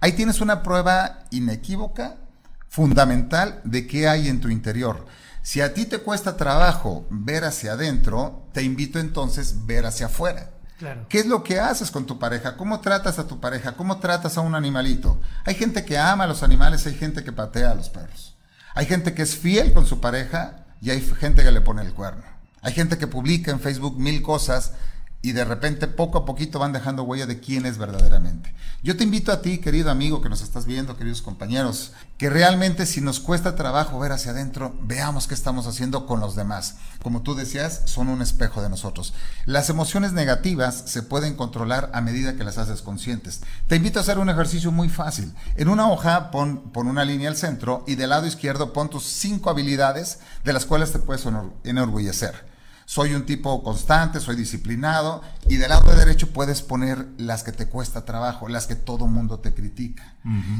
Ahí 0.00 0.12
tienes 0.12 0.40
una 0.40 0.62
prueba 0.62 1.24
inequívoca, 1.30 2.16
fundamental 2.68 3.60
de 3.64 3.88
qué 3.88 4.08
hay 4.08 4.28
en 4.28 4.40
tu 4.40 4.50
interior. 4.50 5.04
Si 5.42 5.60
a 5.60 5.74
ti 5.74 5.84
te 5.84 5.98
cuesta 5.98 6.36
trabajo 6.36 7.04
ver 7.10 7.44
hacia 7.44 7.72
adentro, 7.72 8.46
te 8.52 8.62
invito 8.62 9.00
entonces 9.00 9.56
a 9.60 9.66
ver 9.66 9.84
hacia 9.84 10.06
afuera. 10.06 10.48
¿Qué 11.08 11.20
es 11.20 11.26
lo 11.26 11.44
que 11.44 11.60
haces 11.60 11.90
con 11.90 12.06
tu 12.06 12.18
pareja? 12.18 12.56
¿Cómo 12.56 12.80
tratas 12.80 13.18
a 13.18 13.26
tu 13.26 13.40
pareja? 13.40 13.72
¿Cómo 13.72 13.98
tratas 13.98 14.36
a 14.36 14.40
un 14.40 14.54
animalito? 14.54 15.20
Hay 15.44 15.54
gente 15.54 15.84
que 15.84 15.98
ama 15.98 16.24
a 16.24 16.26
los 16.26 16.42
animales, 16.42 16.86
hay 16.86 16.94
gente 16.94 17.24
que 17.24 17.32
patea 17.32 17.70
a 17.70 17.74
los 17.74 17.88
perros. 17.88 18.36
Hay 18.74 18.86
gente 18.86 19.14
que 19.14 19.22
es 19.22 19.36
fiel 19.36 19.72
con 19.72 19.86
su 19.86 20.00
pareja 20.00 20.64
y 20.80 20.90
hay 20.90 21.00
gente 21.00 21.44
que 21.44 21.52
le 21.52 21.60
pone 21.60 21.82
el 21.82 21.92
cuerno. 21.92 22.24
Hay 22.62 22.72
gente 22.72 22.98
que 22.98 23.06
publica 23.06 23.50
en 23.50 23.60
Facebook 23.60 23.98
mil 23.98 24.22
cosas 24.22 24.72
y 25.24 25.32
de 25.32 25.44
repente 25.44 25.86
poco 25.86 26.18
a 26.18 26.24
poquito 26.24 26.58
van 26.58 26.72
dejando 26.72 27.04
huella 27.04 27.26
de 27.26 27.38
quién 27.38 27.64
es 27.64 27.78
verdaderamente. 27.78 28.52
Yo 28.82 28.96
te 28.96 29.04
invito 29.04 29.30
a 29.30 29.40
ti, 29.40 29.58
querido 29.58 29.88
amigo 29.88 30.20
que 30.20 30.28
nos 30.28 30.42
estás 30.42 30.66
viendo, 30.66 30.96
queridos 30.96 31.22
compañeros, 31.22 31.92
que 32.18 32.28
realmente 32.28 32.86
si 32.86 33.00
nos 33.00 33.20
cuesta 33.20 33.54
trabajo 33.54 34.00
ver 34.00 34.10
hacia 34.10 34.32
adentro, 34.32 34.74
veamos 34.82 35.28
qué 35.28 35.34
estamos 35.34 35.68
haciendo 35.68 36.06
con 36.06 36.18
los 36.18 36.34
demás. 36.34 36.78
Como 37.00 37.22
tú 37.22 37.36
decías, 37.36 37.82
son 37.84 38.08
un 38.08 38.20
espejo 38.20 38.62
de 38.62 38.68
nosotros. 38.68 39.14
Las 39.46 39.70
emociones 39.70 40.12
negativas 40.12 40.82
se 40.86 41.04
pueden 41.04 41.34
controlar 41.34 41.90
a 41.94 42.00
medida 42.00 42.34
que 42.34 42.42
las 42.42 42.58
haces 42.58 42.82
conscientes. 42.82 43.42
Te 43.68 43.76
invito 43.76 44.00
a 44.00 44.02
hacer 44.02 44.18
un 44.18 44.28
ejercicio 44.28 44.72
muy 44.72 44.88
fácil. 44.88 45.32
En 45.54 45.68
una 45.68 45.88
hoja 45.88 46.32
pon, 46.32 46.72
pon 46.72 46.88
una 46.88 47.04
línea 47.04 47.28
al 47.28 47.36
centro 47.36 47.84
y 47.86 47.94
del 47.94 48.10
lado 48.10 48.26
izquierdo 48.26 48.72
pon 48.72 48.90
tus 48.90 49.04
cinco 49.04 49.50
habilidades 49.50 50.18
de 50.42 50.52
las 50.52 50.66
cuales 50.66 50.90
te 50.90 50.98
puedes 50.98 51.24
enorgullecer. 51.62 52.51
Soy 52.84 53.14
un 53.14 53.24
tipo 53.24 53.62
constante, 53.62 54.20
soy 54.20 54.36
disciplinado 54.36 55.22
y 55.48 55.56
del 55.56 55.70
lado 55.70 55.94
derecho 55.94 56.32
puedes 56.32 56.62
poner 56.62 57.06
las 57.18 57.42
que 57.42 57.52
te 57.52 57.66
cuesta 57.66 58.04
trabajo, 58.04 58.48
las 58.48 58.66
que 58.66 58.74
todo 58.74 59.06
mundo 59.06 59.40
te 59.40 59.54
critica. 59.54 60.14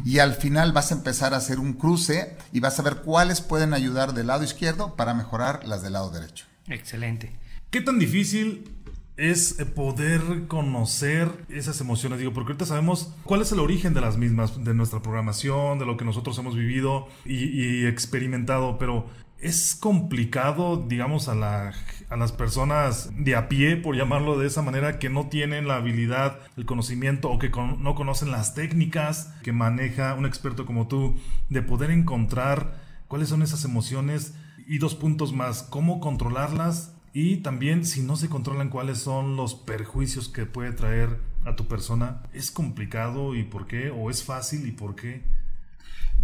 Y 0.05 0.19
al 0.19 0.35
final 0.35 0.73
vas 0.73 0.91
a 0.91 0.95
empezar 0.95 1.35
a 1.35 1.39
hacer 1.39 1.59
un 1.59 1.75
cruce 1.75 2.37
y 2.53 2.61
vas 2.61 2.79
a 2.79 2.83
ver 2.83 2.97
cuáles 2.97 3.41
pueden 3.41 3.75
ayudar 3.75 4.15
del 4.15 4.29
lado 4.29 4.45
izquierdo 4.45 4.97
para 4.97 5.15
mejorar 5.15 5.67
las 5.67 5.83
del 5.83 5.95
lado 5.95 6.11
derecho. 6.11 6.47
Excelente. 6.69 7.37
¿Qué 7.71 7.81
tan 7.81 7.99
difícil 7.99 8.83
es 9.17 9.55
poder 9.75 10.47
conocer 10.49 11.31
esas 11.51 11.81
emociones, 11.81 12.19
digo, 12.19 12.33
porque 12.33 12.53
ahorita 12.53 12.67
sabemos 12.67 13.15
cuál 13.25 13.43
es 13.43 13.53
el 13.53 13.61
origen 13.61 13.93
de 13.93 14.01
las 14.01 14.17
mismas, 14.17 14.65
de 14.65 14.75
nuestra 14.75 15.01
programación, 15.01 15.79
de 15.79 15.87
lo 15.87 15.97
que 15.97 16.05
nosotros 16.05 16.37
hemos 16.39 16.57
vivido 16.57 17.09
y, 17.25 17.87
experimentado, 17.87 18.79
pero 18.79 19.07
es 19.43 19.75
complicado, 19.75 20.77
digamos, 20.89 21.29
a, 21.29 21.35
la, 21.35 21.73
a 22.09 22.17
las 22.17 22.31
personas 22.31 23.11
de 23.17 23.35
a 23.35 23.49
pie, 23.49 23.77
por 23.77 23.97
llamarlo 23.97 24.39
de 24.39 24.47
esa 24.47 24.63
manera, 24.63 25.01
que 25.01 25.11
no 25.11 25.29
tienen 25.29 25.67
la 25.67 25.77
habilidad, 25.77 26.39
el 26.57 26.65
conocimiento 26.65 27.29
o 27.29 27.41
que 27.41 27.51
no 27.51 27.95
conocen 27.97 28.31
las 28.31 28.55
técnicas 28.55 29.35
que 29.43 29.53
maneja 29.53 30.15
un 30.15 30.27
experto 30.27 30.65
como 30.65 30.87
tú, 30.87 31.17
de 31.49 31.61
poder 31.61 31.91
encontrar 31.91 32.81
cuáles 33.09 33.29
son 33.29 33.43
esas 33.43 33.65
emociones 33.65 34.35
y 34.69 34.79
dos 34.79 34.95
puntos 34.95 35.33
más, 35.33 35.65
cómo 35.65 35.99
controlarlas 35.99 36.95
y 37.13 37.39
también 37.39 37.85
si 37.85 38.01
no 38.01 38.17
se 38.17 38.29
controlan 38.29 38.71
cuáles 38.71 38.99
son 38.99 39.37
los 39.37 39.55
perjuicios 39.55 40.29
que 40.29 40.47
puede 40.47 40.73
traer 40.73 41.19
a 41.45 41.57
tu 41.57 41.67
persona, 41.67 42.23
¿es 42.33 42.53
complicado 42.53 43.35
y 43.35 43.43
por 43.43 43.67
qué? 43.67 43.91
¿O 43.91 44.09
es 44.09 44.23
fácil 44.23 44.67
y 44.69 44.71
por 44.71 44.95
qué? 44.95 45.23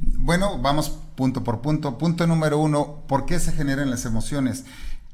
Bueno, 0.01 0.59
vamos 0.59 0.91
punto 1.15 1.43
por 1.43 1.61
punto. 1.61 1.99
Punto 1.99 2.27
número 2.27 2.59
uno, 2.59 3.03
¿por 3.09 3.27
qué 3.27 3.41
se 3.41 3.53
generan 3.53 3.91
las 3.91 4.05
emociones? 4.05 4.65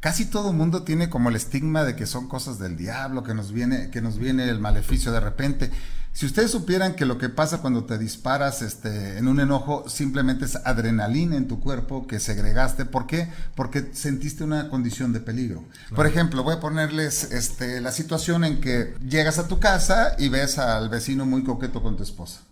Casi 0.00 0.26
todo 0.26 0.50
el 0.50 0.56
mundo 0.56 0.82
tiene 0.82 1.08
como 1.08 1.30
el 1.30 1.36
estigma 1.36 1.82
de 1.82 1.96
que 1.96 2.04
son 2.04 2.28
cosas 2.28 2.58
del 2.58 2.76
diablo, 2.76 3.22
que 3.22 3.32
nos 3.32 3.52
viene, 3.52 3.90
que 3.90 4.02
nos 4.02 4.18
viene 4.18 4.48
el 4.50 4.58
maleficio 4.58 5.12
de 5.12 5.20
repente. 5.20 5.70
Si 6.12 6.26
ustedes 6.26 6.50
supieran 6.50 6.94
que 6.94 7.06
lo 7.06 7.18
que 7.18 7.28
pasa 7.28 7.62
cuando 7.62 7.84
te 7.84 7.98
disparas 7.98 8.62
este, 8.62 9.18
en 9.18 9.26
un 9.26 9.40
enojo 9.40 9.88
simplemente 9.88 10.44
es 10.44 10.56
adrenalina 10.56 11.36
en 11.36 11.48
tu 11.48 11.58
cuerpo 11.58 12.06
que 12.06 12.20
segregaste. 12.20 12.84
¿Por 12.84 13.06
qué? 13.06 13.28
Porque 13.56 13.90
sentiste 13.94 14.44
una 14.44 14.68
condición 14.68 15.12
de 15.12 15.20
peligro. 15.20 15.64
Por 15.96 16.06
ejemplo, 16.06 16.44
voy 16.44 16.54
a 16.54 16.60
ponerles 16.60 17.32
este, 17.32 17.80
la 17.80 17.90
situación 17.90 18.44
en 18.44 18.60
que 18.60 18.94
llegas 19.04 19.38
a 19.38 19.48
tu 19.48 19.58
casa 19.58 20.14
y 20.18 20.28
ves 20.28 20.58
al 20.58 20.88
vecino 20.88 21.26
muy 21.26 21.42
coqueto 21.42 21.82
con 21.82 21.96
tu 21.96 22.04
esposa. 22.04 22.42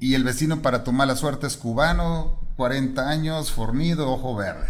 Y 0.00 0.14
el 0.14 0.24
vecino, 0.24 0.62
para 0.62 0.84
tu 0.84 0.92
mala 0.92 1.16
suerte, 1.16 1.46
es 1.46 1.56
cubano, 1.56 2.40
40 2.56 3.08
años, 3.08 3.52
fornido, 3.52 4.10
ojo 4.10 4.34
verde. 4.34 4.66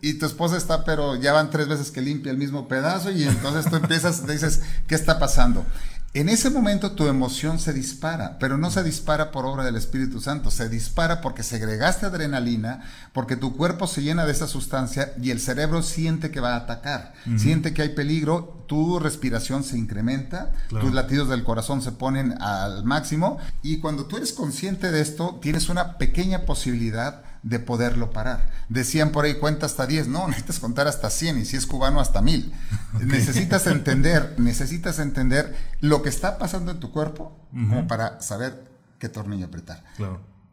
Y 0.00 0.14
tu 0.14 0.26
esposa 0.26 0.56
está, 0.56 0.84
pero 0.84 1.14
ya 1.14 1.32
van 1.32 1.50
tres 1.50 1.68
veces 1.68 1.90
que 1.90 2.00
limpia 2.00 2.32
el 2.32 2.38
mismo 2.38 2.66
pedazo 2.66 3.12
y 3.12 3.22
entonces 3.24 3.70
tú 3.70 3.76
empiezas, 3.76 4.26
dices, 4.26 4.62
¿qué 4.88 4.96
está 4.96 5.18
pasando? 5.20 5.64
En 6.12 6.28
ese 6.28 6.50
momento 6.50 6.90
tu 6.92 7.06
emoción 7.06 7.60
se 7.60 7.72
dispara, 7.72 8.36
pero 8.40 8.58
no 8.58 8.72
se 8.72 8.82
dispara 8.82 9.30
por 9.30 9.46
obra 9.46 9.62
del 9.62 9.76
Espíritu 9.76 10.20
Santo, 10.20 10.50
se 10.50 10.68
dispara 10.68 11.20
porque 11.20 11.44
segregaste 11.44 12.04
adrenalina, 12.04 12.82
porque 13.12 13.36
tu 13.36 13.56
cuerpo 13.56 13.86
se 13.86 14.02
llena 14.02 14.26
de 14.26 14.32
esa 14.32 14.48
sustancia 14.48 15.12
y 15.22 15.30
el 15.30 15.38
cerebro 15.38 15.82
siente 15.82 16.32
que 16.32 16.40
va 16.40 16.54
a 16.54 16.56
atacar, 16.56 17.12
siente 17.36 17.72
que 17.72 17.82
hay 17.82 17.90
peligro, 17.90 18.64
tu 18.66 18.98
respiración 18.98 19.62
se 19.62 19.78
incrementa, 19.78 20.50
tus 20.68 20.92
latidos 20.92 21.28
del 21.28 21.44
corazón 21.44 21.80
se 21.80 21.92
ponen 21.92 22.42
al 22.42 22.84
máximo 22.84 23.38
y 23.62 23.78
cuando 23.78 24.06
tú 24.06 24.16
eres 24.16 24.32
consciente 24.32 24.90
de 24.90 25.02
esto, 25.02 25.38
tienes 25.40 25.68
una 25.68 25.96
pequeña 25.96 26.40
posibilidad 26.40 27.22
de 27.42 27.58
poderlo 27.58 28.10
parar. 28.10 28.50
Decían 28.68 29.12
por 29.12 29.24
ahí 29.24 29.34
cuenta 29.34 29.66
hasta 29.66 29.86
10, 29.86 30.08
no, 30.08 30.26
necesitas 30.28 30.58
contar 30.58 30.88
hasta 30.88 31.10
100 31.10 31.38
y 31.38 31.44
si 31.44 31.56
es 31.56 31.66
cubano 31.66 32.00
hasta 32.00 32.22
1000. 32.22 32.52
Necesitas 33.04 33.66
entender, 33.66 34.34
necesitas 34.38 34.98
entender 34.98 35.56
lo 35.80 36.02
que 36.02 36.08
está 36.08 36.38
pasando 36.38 36.72
en 36.72 36.80
tu 36.80 36.90
cuerpo 36.92 37.36
para 37.88 38.20
saber 38.20 38.70
qué 38.98 39.08
tornillo 39.08 39.46
apretar. 39.46 39.84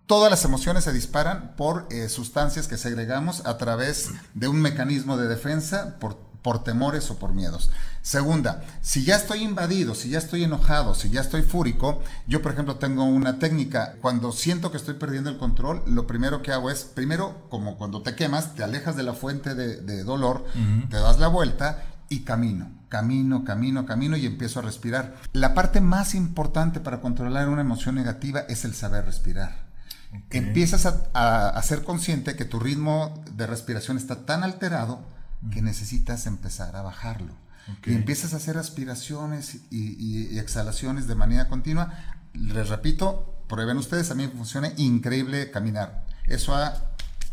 Todas 0.05 0.31
las 0.31 0.45
emociones 0.45 0.85
se 0.85 0.93
disparan 0.93 1.55
por 1.57 1.85
eh, 1.89 2.07
sustancias 2.07 2.67
que 2.67 2.77
segregamos 2.77 3.45
a 3.45 3.57
través 3.57 4.11
de 4.33 4.47
un 4.47 4.61
mecanismo 4.61 5.17
de 5.17 5.27
defensa 5.27 5.97
por 5.99 6.26
por 6.41 6.63
temores 6.63 7.09
o 7.11 7.19
por 7.19 7.33
miedos. 7.33 7.69
Segunda, 8.01 8.63
si 8.81 9.03
ya 9.03 9.17
estoy 9.17 9.43
invadido, 9.43 9.93
si 9.93 10.09
ya 10.09 10.17
estoy 10.17 10.43
enojado, 10.43 10.95
si 10.95 11.09
ya 11.09 11.21
estoy 11.21 11.41
fúrico, 11.41 12.01
yo 12.25 12.41
por 12.41 12.53
ejemplo 12.53 12.77
tengo 12.77 13.03
una 13.03 13.37
técnica, 13.39 13.95
cuando 14.01 14.31
siento 14.31 14.71
que 14.71 14.77
estoy 14.77 14.93
perdiendo 14.93 15.29
el 15.29 15.37
control, 15.37 15.83
lo 15.85 16.07
primero 16.07 16.41
que 16.41 16.53
hago 16.53 16.69
es, 16.69 16.85
primero, 16.85 17.47
como 17.49 17.77
cuando 17.77 18.01
te 18.01 18.15
quemas, 18.15 18.55
te 18.55 18.63
alejas 18.63 18.95
de 18.95 19.03
la 19.03 19.13
fuente 19.13 19.55
de, 19.55 20.03
dolor, 20.03 20.45
te 20.89 20.97
das 20.97 21.19
la 21.19 21.27
vuelta 21.27 21.83
y 22.09 22.21
camino, 22.21 22.71
camino, 22.87 23.43
camino, 23.43 23.85
camino 23.85 24.15
y 24.15 24.25
empiezo 24.25 24.59
a 24.59 24.63
respirar. 24.63 25.15
La 25.33 25.53
parte 25.53 25.81
más 25.81 26.15
importante 26.15 26.79
para 26.79 27.01
controlar 27.01 27.49
una 27.49 27.61
emoción 27.61 27.95
negativa 27.95 28.41
es 28.47 28.63
el 28.63 28.73
saber 28.73 29.05
respirar. 29.05 29.67
Empiezas 30.29 30.85
a, 30.85 31.49
a 31.49 31.61
ser 31.63 31.83
consciente 31.83 32.37
que 32.37 32.45
tu 32.45 32.59
ritmo 32.59 33.21
de 33.35 33.45
respiración 33.45 33.97
está 33.97 34.25
tan 34.25 34.43
alterado, 34.43 35.01
que 35.51 35.61
necesitas 35.61 36.25
empezar 36.25 36.75
a 36.75 36.81
bajarlo. 36.81 37.33
Y 37.85 37.93
empiezas 37.93 38.33
a 38.33 38.37
hacer 38.37 38.57
aspiraciones 38.57 39.59
y, 39.71 40.37
exhalaciones 40.39 41.07
de 41.07 41.15
manera 41.15 41.49
continua. 41.49 41.93
Les 42.33 42.69
repito, 42.69 43.35
prueben 43.47 43.77
ustedes, 43.77 44.09
a 44.09 44.15
mí 44.15 44.23
me 44.23 44.31
funciona 44.31 44.71
increíble 44.77 45.51
caminar. 45.51 46.05
Eso 46.27 46.55
ha 46.55 46.73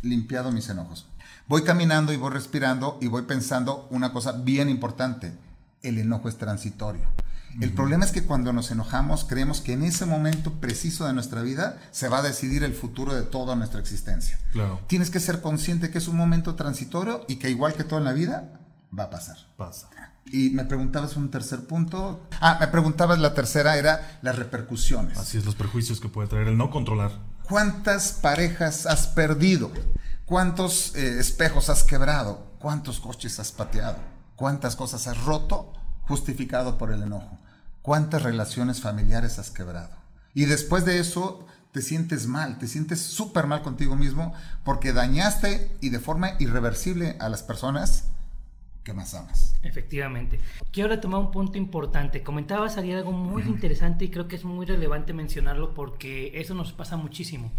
limpiado 0.03 0.51
mis 0.51 0.69
enojos. 0.69 1.07
Voy 1.47 1.63
caminando 1.63 2.13
y 2.13 2.17
voy 2.17 2.33
respirando 2.33 2.99
y 3.01 3.07
voy 3.07 3.23
pensando 3.23 3.87
una 3.91 4.13
cosa 4.13 4.33
bien 4.33 4.69
importante. 4.69 5.33
El 5.83 5.99
enojo 5.99 6.29
es 6.29 6.37
transitorio. 6.37 7.07
El 7.61 7.73
problema 7.73 8.05
es 8.05 8.13
que 8.13 8.25
cuando 8.25 8.53
nos 8.53 8.71
enojamos 8.71 9.25
creemos 9.25 9.61
que 9.61 9.73
en 9.73 9.83
ese 9.85 10.07
momento 10.07 10.53
preciso 10.55 11.07
de 11.07 11.13
nuestra 11.13 11.43
vida 11.43 11.79
se 11.91 12.09
va 12.09 12.19
a 12.19 12.23
decidir 12.23 12.65
el 12.65 12.75
futuro 12.75 13.15
de 13.15 13.23
toda 13.23 13.57
nuestra 13.57 13.81
existencia. 13.81 14.39
Claro. 14.53 14.81
Tienes 14.87 15.11
que 15.11 15.21
ser 15.21 15.41
consciente 15.41 15.91
que 15.91 15.99
es 15.99 16.09
un 16.09 16.17
momento 16.17 16.55
transitorio 16.55 17.25
y 17.29 17.37
que 17.37 17.51
igual 17.51 17.75
que 17.75 17.85
todo 17.85 17.99
en 17.99 18.05
la 18.05 18.13
vida 18.13 18.61
va 18.97 19.05
a 19.05 19.11
pasar. 19.11 19.37
Pasa. 19.57 19.89
Y 20.27 20.51
me 20.51 20.65
preguntabas 20.65 21.17
un 21.17 21.31
tercer 21.31 21.67
punto. 21.67 22.27
Ah, 22.41 22.57
me 22.61 22.69
preguntabas 22.69 23.19
la 23.19 23.35
tercera 23.35 23.77
era 23.77 24.19
las 24.23 24.37
repercusiones. 24.37 25.19
Así 25.19 25.39
es, 25.39 25.45
los 25.45 25.55
perjuicios 25.55 26.01
que 26.01 26.09
puede 26.09 26.29
traer 26.29 26.49
el 26.49 26.57
no 26.57 26.71
controlar. 26.71 27.13
¿Cuántas 27.49 28.13
parejas 28.13 28.87
has 28.87 29.07
perdido? 29.07 29.71
¿Cuántos 30.25 30.95
eh, 30.97 31.21
espejos 31.21 31.69
has 31.69 31.85
quebrado? 31.85 32.55
¿Cuántos 32.59 33.01
coches 33.01 33.39
has 33.39 33.53
pateado? 33.53 33.99
¿Cuántas 34.37 34.77
cosas 34.77 35.07
has 35.07 35.23
roto 35.25 35.73
justificado 36.03 36.79
por 36.79 36.91
el 36.91 37.03
enojo? 37.03 37.39
Cuántas 37.85 38.23
relaciones 38.23 38.81
familiares 38.81 39.39
has 39.39 39.51
quebrado. 39.51 39.95
Y 40.33 40.47
después 40.47 40.87
de 40.87 41.01
eso 41.01 41.47
te 41.71 41.83
sientes 41.83 42.27
mal, 42.27 42.57
te 42.57 42.67
sientes 42.67 43.03
súper 43.03 43.47
mal 43.47 43.61
contigo 43.61 43.95
mismo 43.95 44.33
porque 44.65 44.95
dañaste 44.95 45.71
y 45.83 45.91
de 45.91 46.01
forma 46.01 46.31
irreversible 46.39 47.17
a 47.21 47.29
las 47.29 47.43
personas 47.43 48.11
que 48.85 48.95
más 48.95 49.13
amas. 49.13 49.55
Efectivamente. 49.63 50.41
Quiero 50.73 50.89
retomar 50.89 51.21
un 51.21 51.31
punto 51.31 51.59
importante. 51.59 52.23
Comentabas 52.23 52.79
ayer 52.79 52.97
algo 52.97 53.13
muy 53.13 53.43
interesante 53.43 54.07
y 54.07 54.11
creo 54.11 54.29
que 54.29 54.37
es 54.37 54.45
muy 54.45 54.65
relevante 54.65 55.13
mencionarlo 55.13 55.75
porque 55.75 56.41
eso 56.41 56.55
nos 56.55 56.73
pasa 56.73 56.97
muchísimo. 56.97 57.53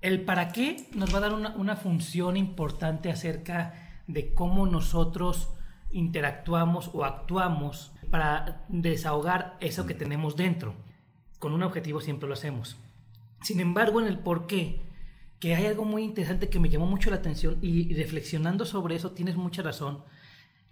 El 0.00 0.24
para 0.24 0.52
qué 0.52 0.88
nos 0.94 1.12
va 1.12 1.18
a 1.18 1.22
dar 1.22 1.34
una, 1.34 1.56
una 1.56 1.74
función 1.74 2.36
importante 2.36 3.10
acerca 3.10 3.74
de 4.06 4.32
cómo 4.32 4.64
nosotros 4.64 5.48
interactuamos 5.90 6.90
o 6.92 7.04
actuamos 7.04 7.92
para 8.12 8.66
desahogar 8.68 9.56
eso 9.60 9.86
que 9.86 9.94
tenemos 9.94 10.36
dentro. 10.36 10.74
Con 11.38 11.54
un 11.54 11.62
objetivo 11.62 12.02
siempre 12.02 12.28
lo 12.28 12.34
hacemos. 12.34 12.76
Sin 13.40 13.58
embargo, 13.58 14.02
en 14.02 14.06
el 14.06 14.18
por 14.18 14.46
qué, 14.46 14.82
que 15.40 15.54
hay 15.54 15.64
algo 15.64 15.86
muy 15.86 16.04
interesante 16.04 16.50
que 16.50 16.60
me 16.60 16.68
llamó 16.68 16.86
mucho 16.86 17.08
la 17.08 17.16
atención 17.16 17.56
y 17.62 17.94
reflexionando 17.94 18.66
sobre 18.66 18.96
eso 18.96 19.12
tienes 19.12 19.36
mucha 19.36 19.62
razón, 19.62 20.04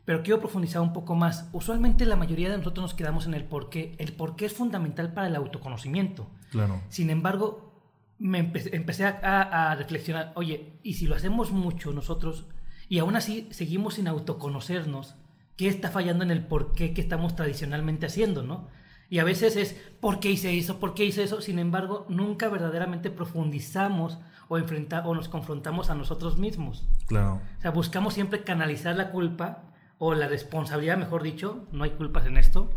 pero 0.05 0.23
quiero 0.23 0.39
profundizar 0.39 0.83
un 0.83 0.93
poco 0.93 1.15
más. 1.15 1.49
Usualmente 1.55 2.05
la 2.05 2.15
mayoría 2.15 2.51
de 2.51 2.59
nosotros 2.59 2.83
nos 2.83 2.95
quedamos 2.95 3.25
en 3.25 3.33
el 3.33 3.45
por 3.45 3.71
qué. 3.71 3.95
El 3.97 4.13
por 4.13 4.37
qué 4.37 4.45
es 4.45 4.53
fundamental 4.53 5.15
para 5.15 5.29
el 5.29 5.35
autoconocimiento. 5.35 6.29
Claro. 6.51 6.83
Sin 6.91 7.09
embargo, 7.09 7.73
me 8.19 8.39
empecé, 8.39 9.07
a, 9.07 9.71
a 9.71 9.75
reflexionar, 9.77 10.33
oye, 10.35 10.79
¿y 10.83 10.95
si 10.95 11.07
lo 11.07 11.15
hacemos 11.15 11.53
mucho 11.53 11.95
nosotros 11.95 12.45
y 12.91 12.99
aún 12.99 13.17
así 13.17 13.49
seguimos 13.51 13.95
sin 13.95 14.09
autoconocernos? 14.09 15.17
Qué 15.61 15.69
está 15.69 15.91
fallando 15.91 16.25
en 16.25 16.31
el 16.31 16.43
por 16.43 16.73
qué 16.73 16.95
que 16.95 17.03
estamos 17.03 17.37
tradicionalmente 17.37 18.07
haciendo, 18.07 18.43
¿no? 18.43 18.69
Y 19.11 19.19
a 19.19 19.25
veces 19.25 19.57
es, 19.57 19.75
¿por 20.01 20.19
qué 20.19 20.31
hice 20.31 20.57
eso? 20.57 20.81
¿Por 20.81 20.95
qué 20.95 21.05
hice 21.05 21.23
eso? 21.23 21.43
Sin 21.43 21.59
embargo, 21.59 22.07
nunca 22.09 22.49
verdaderamente 22.49 23.11
profundizamos 23.11 24.19
o, 24.49 24.57
enfrenta 24.57 25.07
o 25.07 25.15
nos 25.15 25.29
confrontamos 25.29 25.91
a 25.91 25.95
nosotros 25.95 26.39
mismos. 26.39 26.89
Claro. 27.07 27.43
O 27.59 27.61
sea, 27.61 27.73
buscamos 27.73 28.15
siempre 28.15 28.43
canalizar 28.43 28.97
la 28.97 29.11
culpa 29.11 29.65
o 29.99 30.15
la 30.15 30.29
responsabilidad, 30.29 30.97
mejor 30.97 31.23
dicho, 31.23 31.67
no 31.73 31.85
hay 31.85 31.91
culpas 31.91 32.25
en 32.25 32.39
esto, 32.39 32.71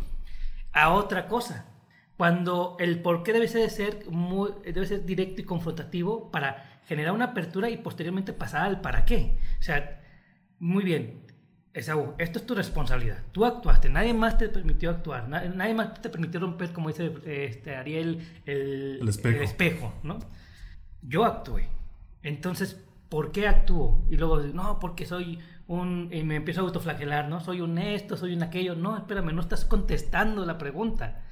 a 0.74 0.92
otra 0.92 1.30
cosa. 1.30 1.68
Cuando 2.18 2.76
el 2.82 3.02
por 3.02 3.24
qué 3.24 3.32
debe 3.32 3.48
ser, 3.48 4.10
muy, 4.10 4.52
debe 4.66 4.86
ser 4.88 5.06
directo 5.06 5.40
y 5.40 5.46
confrontativo 5.46 6.32
para 6.32 6.82
generar 6.86 7.14
una 7.14 7.26
apertura 7.28 7.70
y 7.70 7.78
posteriormente 7.78 8.34
pasar 8.34 8.64
al 8.64 8.82
para 8.82 9.06
qué. 9.06 9.38
O 9.58 9.64
sea, 9.64 10.02
muy 10.60 10.84
bien, 10.84 11.23
Esaú, 11.74 12.14
esto 12.20 12.38
es 12.38 12.46
tu 12.46 12.54
responsabilidad. 12.54 13.18
Tú 13.32 13.46
actuaste, 13.46 13.90
nadie 13.90 14.14
más 14.14 14.38
te 14.38 14.48
permitió 14.48 14.92
actuar, 14.92 15.28
nadie, 15.28 15.74
más 15.74 16.00
te 16.02 16.10
permitió 16.10 16.40
romper, 16.40 16.72
como 16.72 16.90
dice 16.90 17.12
este, 17.26 17.76
Ariel, 17.76 18.42
el, 18.46 19.08
espejo. 19.42 19.92
¿no? 20.04 20.20
Yo 21.02 21.26
actué. 21.26 21.68
Entonces, 22.22 22.80
¿por 23.10 23.32
qué 23.32 23.48
actúo? 23.48 24.06
Y 24.12 24.18
luego, 24.18 24.40
no, 24.40 24.80
porque 24.80 25.08
soy 25.08 25.40
un... 25.68 26.10
Y 26.12 26.24
me 26.24 26.36
empiezo 26.36 26.62
a 26.62 26.66
autoflagelar, 26.66 27.28
¿no? 27.28 27.40
Soy 27.40 27.62
un 27.62 27.80
esto, 27.80 28.18
soy 28.18 28.36
un 28.36 28.44
aquello. 28.44 28.76
No, 28.76 28.96
espérame, 28.96 29.34
no 29.34 29.42
estás 29.42 29.66
contestando 29.66 30.46
la 30.46 30.60
pregunta. 30.60 31.24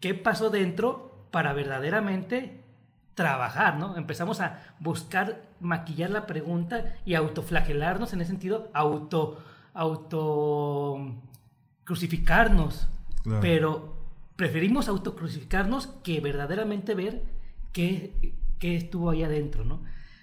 ¿Qué 0.00 0.14
pasó 0.14 0.48
dentro 0.48 1.26
para 1.30 1.52
verdaderamente 1.52 2.64
trabajar, 3.14 3.76
¿no? 3.76 3.98
Empezamos 3.98 4.40
a 4.40 4.62
buscar 4.78 5.42
maquillar 5.60 6.08
la 6.08 6.26
pregunta 6.26 6.94
y 7.04 7.14
autoflagelarnos 7.14 8.14
en 8.14 8.22
ese 8.22 8.30
sentido, 8.30 8.70
auto 8.72 9.44
auto 9.74 11.14
crucificarnos, 11.84 12.88
pero 13.40 13.96
preferimos 14.36 14.88
autocrucificarnos 14.88 15.86
que 16.02 16.20
verdaderamente 16.20 16.94
ver 16.94 17.22
qué, 17.72 18.34
qué 18.58 18.76
estuvo 18.76 19.10
ahí 19.10 19.22
adentro, 19.22 19.64
¿no? 19.64 19.82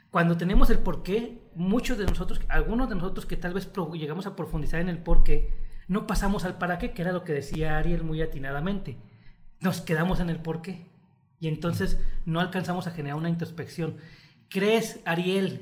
Cuando 0.10 0.38
tenemos 0.38 0.70
el 0.70 0.80
porqué, 0.80 1.42
muchos 1.56 1.98
de 1.98 2.06
nosotros, 2.06 2.40
algunos 2.48 2.90
de 2.90 2.96
nosotros 2.96 3.26
que 3.26 3.38
tal 3.38 3.54
vez 3.54 3.70
llegamos 3.94 4.26
a 4.26 4.36
profundizar 4.36 4.80
en 4.80 4.90
el 4.90 5.00
porqué, 5.00 5.54
no 5.88 6.08
pasamos 6.08 6.46
al 6.46 6.58
para 6.58 6.80
qué, 6.80 6.92
que 6.92 7.02
era 7.02 7.12
lo 7.12 7.24
que 7.24 7.34
decía 7.34 7.78
Ariel 7.78 8.04
muy 8.04 8.22
atinadamente. 8.22 8.98
Nos 9.60 9.82
quedamos 9.82 10.20
en 10.20 10.30
el 10.30 10.40
porqué 10.40 10.86
y 11.40 11.48
entonces 11.48 12.00
no 12.26 12.40
alcanzamos 12.40 12.88
a 12.88 12.92
generar 12.92 13.18
una 13.18 13.30
introspección. 13.30 13.98
¿Crees, 14.50 15.02
Ariel, 15.06 15.62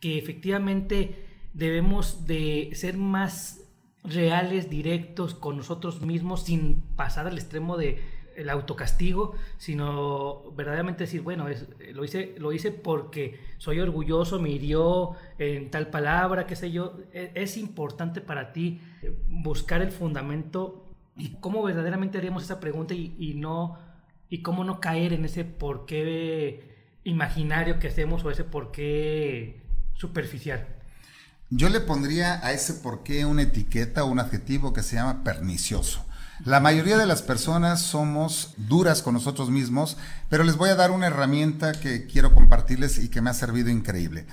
que 0.00 0.18
efectivamente 0.18 1.25
debemos 1.56 2.26
de 2.26 2.70
ser 2.74 2.96
más 2.96 3.62
reales, 4.04 4.70
directos 4.70 5.34
con 5.34 5.56
nosotros 5.56 6.02
mismos 6.02 6.44
sin 6.44 6.82
pasar 6.96 7.26
al 7.26 7.38
extremo 7.38 7.76
de 7.76 8.16
el 8.36 8.50
autocastigo, 8.50 9.34
sino 9.56 10.52
verdaderamente 10.52 11.04
decir, 11.04 11.22
bueno, 11.22 11.48
es, 11.48 11.66
lo, 11.94 12.04
hice, 12.04 12.34
lo 12.36 12.52
hice 12.52 12.70
porque 12.70 13.40
soy 13.56 13.80
orgulloso, 13.80 14.38
me 14.38 14.50
hirió 14.50 15.12
en 15.38 15.70
tal 15.70 15.88
palabra, 15.88 16.46
qué 16.46 16.54
sé 16.54 16.70
yo. 16.70 16.98
Es, 17.12 17.30
es 17.34 17.56
importante 17.56 18.20
para 18.20 18.52
ti 18.52 18.78
buscar 19.28 19.80
el 19.80 19.90
fundamento 19.90 20.84
y 21.16 21.36
cómo 21.40 21.62
verdaderamente 21.62 22.18
haríamos 22.18 22.42
esa 22.44 22.60
pregunta 22.60 22.92
y, 22.92 23.16
y, 23.18 23.32
no 23.34 23.78
y 24.28 24.42
cómo 24.42 24.64
no 24.64 24.80
caer 24.80 25.14
en 25.14 25.24
ese 25.24 25.46
por 25.46 25.86
qué 25.86 26.76
imaginario 27.04 27.78
que 27.78 27.88
hacemos 27.88 28.22
o 28.22 28.30
ese 28.30 28.44
por 28.44 28.70
qué 28.70 29.62
superficial. 29.94 30.75
Yo 31.50 31.68
le 31.68 31.78
pondría 31.78 32.44
a 32.44 32.50
ese 32.50 32.74
por 32.74 33.04
qué 33.04 33.24
una 33.24 33.42
etiqueta 33.42 34.02
o 34.02 34.10
un 34.10 34.18
adjetivo 34.18 34.72
que 34.72 34.82
se 34.82 34.96
llama 34.96 35.22
pernicioso. 35.22 36.04
La 36.44 36.58
mayoría 36.58 36.98
de 36.98 37.06
las 37.06 37.22
personas 37.22 37.80
somos 37.80 38.54
duras 38.56 39.00
con 39.00 39.14
nosotros 39.14 39.48
mismos, 39.48 39.96
pero 40.28 40.42
les 40.42 40.56
voy 40.56 40.70
a 40.70 40.74
dar 40.74 40.90
una 40.90 41.06
herramienta 41.06 41.70
que 41.70 42.06
quiero 42.06 42.34
compartirles 42.34 42.98
y 42.98 43.08
que 43.10 43.20
me 43.20 43.30
ha 43.30 43.34
servido 43.34 43.70
increíble. 43.70 44.26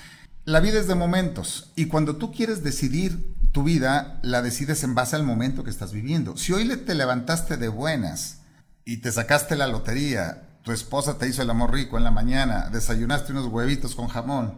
La 0.44 0.60
vida 0.60 0.80
es 0.80 0.88
de 0.88 0.96
momentos 0.96 1.72
y 1.76 1.86
cuando 1.86 2.16
tú 2.16 2.32
quieres 2.32 2.64
decidir 2.64 3.36
tu 3.52 3.64
vida, 3.64 4.20
la 4.24 4.42
decides 4.42 4.84
en 4.84 4.96
base 4.96 5.16
al 5.16 5.24
momento 5.24 5.64
que 5.64 5.70
estás 5.70 5.94
viviendo. 5.94 6.36
Si 6.36 6.52
hoy 6.52 6.68
te 6.78 6.96
levantaste 6.96 7.58
de 7.58 7.68
buenas 7.68 8.40
y 8.86 8.98
te 8.98 9.12
sacaste 9.12 9.56
la 9.56 9.68
lotería, 9.68 10.50
tu 10.64 10.72
esposa 10.72 11.20
te 11.20 11.28
hizo 11.28 11.44
el 11.44 11.52
amor 11.52 11.74
rico 11.74 12.00
en 12.00 12.06
la 12.06 12.12
mañana, 12.12 12.72
desayunaste 12.72 13.34
unos 13.34 13.46
huevitos 13.50 13.94
con 13.94 14.08
jamón, 14.08 14.56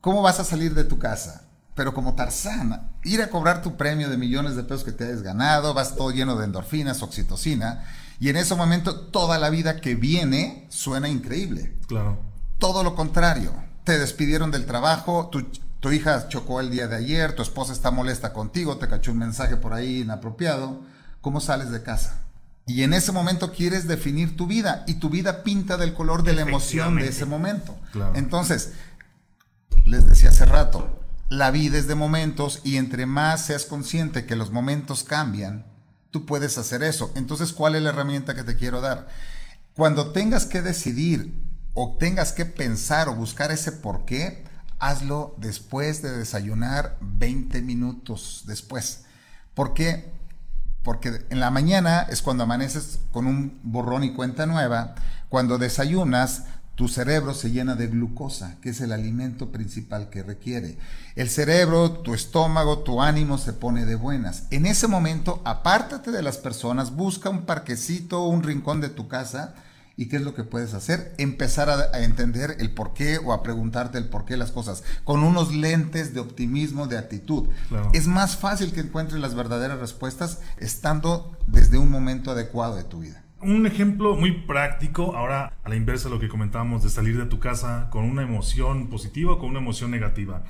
¿cómo 0.00 0.20
vas 0.20 0.40
a 0.40 0.44
salir 0.44 0.74
de 0.74 0.82
tu 0.82 0.98
casa? 0.98 1.51
Pero 1.74 1.94
como 1.94 2.14
Tarzán, 2.14 2.90
ir 3.04 3.22
a 3.22 3.28
cobrar 3.28 3.62
tu 3.62 3.76
premio 3.76 4.10
de 4.10 4.18
millones 4.18 4.56
de 4.56 4.62
pesos 4.62 4.84
que 4.84 4.92
te 4.92 5.04
hayas 5.04 5.22
ganado, 5.22 5.74
vas 5.74 5.96
todo 5.96 6.10
lleno 6.10 6.36
de 6.36 6.44
endorfinas, 6.44 7.02
oxitocina, 7.02 7.84
y 8.20 8.28
en 8.28 8.36
ese 8.36 8.54
momento 8.54 8.94
toda 8.94 9.38
la 9.38 9.50
vida 9.50 9.80
que 9.80 9.94
viene 9.94 10.66
suena 10.68 11.08
increíble. 11.08 11.76
Claro. 11.86 12.18
Todo 12.58 12.84
lo 12.84 12.94
contrario, 12.94 13.52
te 13.84 13.98
despidieron 13.98 14.50
del 14.50 14.66
trabajo, 14.66 15.28
tu, 15.32 15.42
tu 15.80 15.90
hija 15.90 16.28
chocó 16.28 16.60
el 16.60 16.70
día 16.70 16.88
de 16.88 16.96
ayer, 16.96 17.34
tu 17.34 17.42
esposa 17.42 17.72
está 17.72 17.90
molesta 17.90 18.32
contigo, 18.32 18.76
te 18.76 18.88
cachó 18.88 19.12
un 19.12 19.18
mensaje 19.18 19.56
por 19.56 19.72
ahí 19.72 20.02
inapropiado, 20.02 20.82
¿cómo 21.20 21.40
sales 21.40 21.70
de 21.70 21.82
casa? 21.82 22.18
Y 22.66 22.84
en 22.84 22.92
ese 22.92 23.10
momento 23.10 23.50
quieres 23.50 23.88
definir 23.88 24.36
tu 24.36 24.46
vida 24.46 24.84
y 24.86 24.94
tu 24.94 25.10
vida 25.10 25.42
pinta 25.42 25.76
del 25.76 25.94
color 25.94 26.22
de 26.22 26.34
la 26.34 26.42
emoción 26.42 26.96
de 26.96 27.08
ese 27.08 27.24
momento. 27.24 27.74
Claro. 27.90 28.12
Entonces, 28.14 28.74
les 29.84 30.06
decía 30.06 30.28
hace 30.28 30.46
rato, 30.46 31.01
la 31.32 31.50
vida 31.50 31.78
es 31.78 31.86
de 31.86 31.94
momentos 31.94 32.60
y 32.62 32.76
entre 32.76 33.06
más 33.06 33.46
seas 33.46 33.64
consciente 33.64 34.26
que 34.26 34.36
los 34.36 34.50
momentos 34.50 35.02
cambian, 35.02 35.64
tú 36.10 36.26
puedes 36.26 36.58
hacer 36.58 36.82
eso. 36.82 37.10
Entonces, 37.14 37.54
¿cuál 37.54 37.74
es 37.74 37.82
la 37.82 37.88
herramienta 37.88 38.34
que 38.34 38.44
te 38.44 38.54
quiero 38.54 38.82
dar? 38.82 39.08
Cuando 39.74 40.12
tengas 40.12 40.44
que 40.44 40.60
decidir 40.60 41.32
o 41.72 41.96
tengas 41.98 42.32
que 42.32 42.44
pensar 42.44 43.08
o 43.08 43.14
buscar 43.14 43.50
ese 43.50 43.72
por 43.72 44.04
qué, 44.04 44.44
hazlo 44.78 45.34
después 45.38 46.02
de 46.02 46.14
desayunar 46.18 46.98
20 47.00 47.62
minutos 47.62 48.42
después. 48.46 49.04
¿Por 49.54 49.72
qué? 49.72 50.12
Porque 50.82 51.24
en 51.30 51.40
la 51.40 51.50
mañana 51.50 52.02
es 52.10 52.20
cuando 52.20 52.42
amaneces 52.42 53.00
con 53.10 53.26
un 53.26 53.58
borrón 53.62 54.04
y 54.04 54.12
cuenta 54.12 54.44
nueva. 54.44 54.96
Cuando 55.30 55.56
desayunas, 55.56 56.42
tu 56.74 56.88
cerebro 56.88 57.34
se 57.34 57.50
llena 57.50 57.74
de 57.74 57.88
glucosa, 57.88 58.56
que 58.62 58.70
es 58.70 58.80
el 58.80 58.92
alimento 58.92 59.52
principal 59.52 60.08
que 60.08 60.22
requiere. 60.22 60.78
El 61.16 61.28
cerebro, 61.28 61.90
tu 61.90 62.14
estómago, 62.14 62.78
tu 62.78 63.02
ánimo 63.02 63.36
se 63.36 63.52
pone 63.52 63.84
de 63.84 63.94
buenas. 63.94 64.44
En 64.50 64.64
ese 64.64 64.88
momento, 64.88 65.42
apártate 65.44 66.10
de 66.10 66.22
las 66.22 66.38
personas, 66.38 66.96
busca 66.96 67.28
un 67.28 67.42
parquecito, 67.42 68.24
un 68.24 68.42
rincón 68.42 68.80
de 68.80 68.88
tu 68.88 69.06
casa. 69.06 69.54
¿Y 69.94 70.06
qué 70.08 70.16
es 70.16 70.22
lo 70.22 70.34
que 70.34 70.44
puedes 70.44 70.72
hacer? 70.72 71.14
Empezar 71.18 71.68
a, 71.68 72.00
entender 72.00 72.56
el 72.58 72.72
por 72.72 72.94
qué 72.94 73.18
o 73.18 73.34
a 73.34 73.42
preguntarte 73.42 73.98
el 73.98 74.08
por 74.08 74.24
qué 74.24 74.38
las 74.38 74.50
cosas, 74.50 74.82
con 75.04 75.22
unos 75.22 75.54
lentes 75.54 76.14
de 76.14 76.20
optimismo, 76.20 76.86
de 76.86 76.96
actitud. 76.96 77.50
Es 77.92 78.06
más 78.06 78.36
fácil 78.36 78.72
que 78.72 78.80
encuentres 78.80 79.20
las 79.20 79.34
verdaderas 79.34 79.78
respuestas 79.78 80.38
estando 80.56 81.36
desde 81.46 81.76
un 81.76 81.90
momento 81.90 82.30
adecuado 82.30 82.76
de 82.76 82.84
tu 82.84 83.00
vida 83.00 83.21
un 83.42 83.66
ejemplo 83.66 84.16
muy 84.16 84.32
práctico, 84.32 85.16
ahora 85.16 85.52
a 85.64 85.68
la 85.68 85.76
inversa 85.76 86.08
de 86.08 86.14
lo 86.14 86.20
que 86.20 86.28
comentábamos, 86.28 86.82
de 86.82 86.90
salir 86.90 87.18
de 87.18 87.26
tu 87.26 87.38
casa 87.38 87.88
con 87.90 88.04
una 88.04 88.22
emoción 88.22 88.88
positiva 88.88 89.32
o 89.32 89.38
con 89.38 89.50
una 89.50 89.58
emoción 89.58 89.90
negativa. 89.90 90.44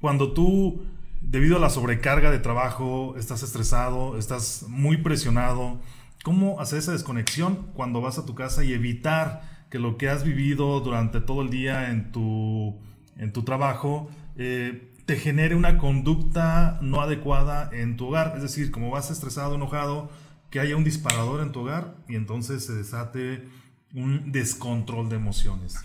Cuando 0.00 0.32
tú, 0.32 0.84
debido 1.20 1.56
a 1.56 1.60
la 1.60 1.70
sobrecarga 1.70 2.30
de 2.30 2.38
trabajo, 2.38 3.14
estás 3.16 3.42
estresado, 3.42 4.18
estás 4.18 4.66
muy 4.68 4.96
presionado, 4.98 5.80
¿cómo 6.24 6.60
hacer 6.60 6.78
esa 6.78 6.92
desconexión 6.92 7.66
cuando 7.74 8.00
vas 8.00 8.18
a 8.18 8.26
tu 8.26 8.34
casa 8.34 8.64
y 8.64 8.72
evitar 8.72 9.42
que 9.70 9.78
lo 9.78 9.96
que 9.96 10.08
has 10.08 10.24
vivido 10.24 10.80
durante 10.80 11.20
todo 11.20 11.42
el 11.42 11.50
día 11.50 11.90
en 11.90 12.12
tu, 12.12 12.76
en 13.16 13.32
tu 13.32 13.42
trabajo 13.42 14.10
eh, 14.36 14.92
te 15.06 15.16
genere 15.16 15.54
una 15.54 15.78
conducta 15.78 16.78
no 16.82 17.00
adecuada 17.00 17.70
en 17.72 17.96
tu 17.96 18.08
hogar? 18.08 18.32
Es 18.36 18.42
decir, 18.42 18.70
como 18.70 18.90
vas 18.90 19.10
estresado, 19.10 19.54
enojado, 19.54 20.10
que 20.52 20.60
haya 20.60 20.76
un 20.76 20.84
disparador 20.84 21.40
en 21.40 21.50
tu 21.50 21.60
hogar 21.60 21.96
y 22.06 22.14
entonces 22.14 22.66
se 22.66 22.74
desate 22.74 23.48
un 23.94 24.30
descontrol 24.30 25.08
de 25.08 25.16
emociones? 25.16 25.76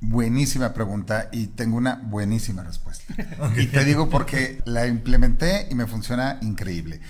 Buenísima 0.00 0.72
pregunta 0.72 1.28
y 1.32 1.48
tengo 1.48 1.76
una 1.76 1.96
buenísima 1.96 2.62
respuesta. 2.62 3.14
Y 3.56 3.66
te 3.66 3.84
digo 3.84 4.08
porque 4.08 4.62
la 4.64 4.86
implementé 4.86 5.66
y 5.70 5.74
me 5.74 5.86
funciona 5.86 6.38
increíble. 6.40 7.00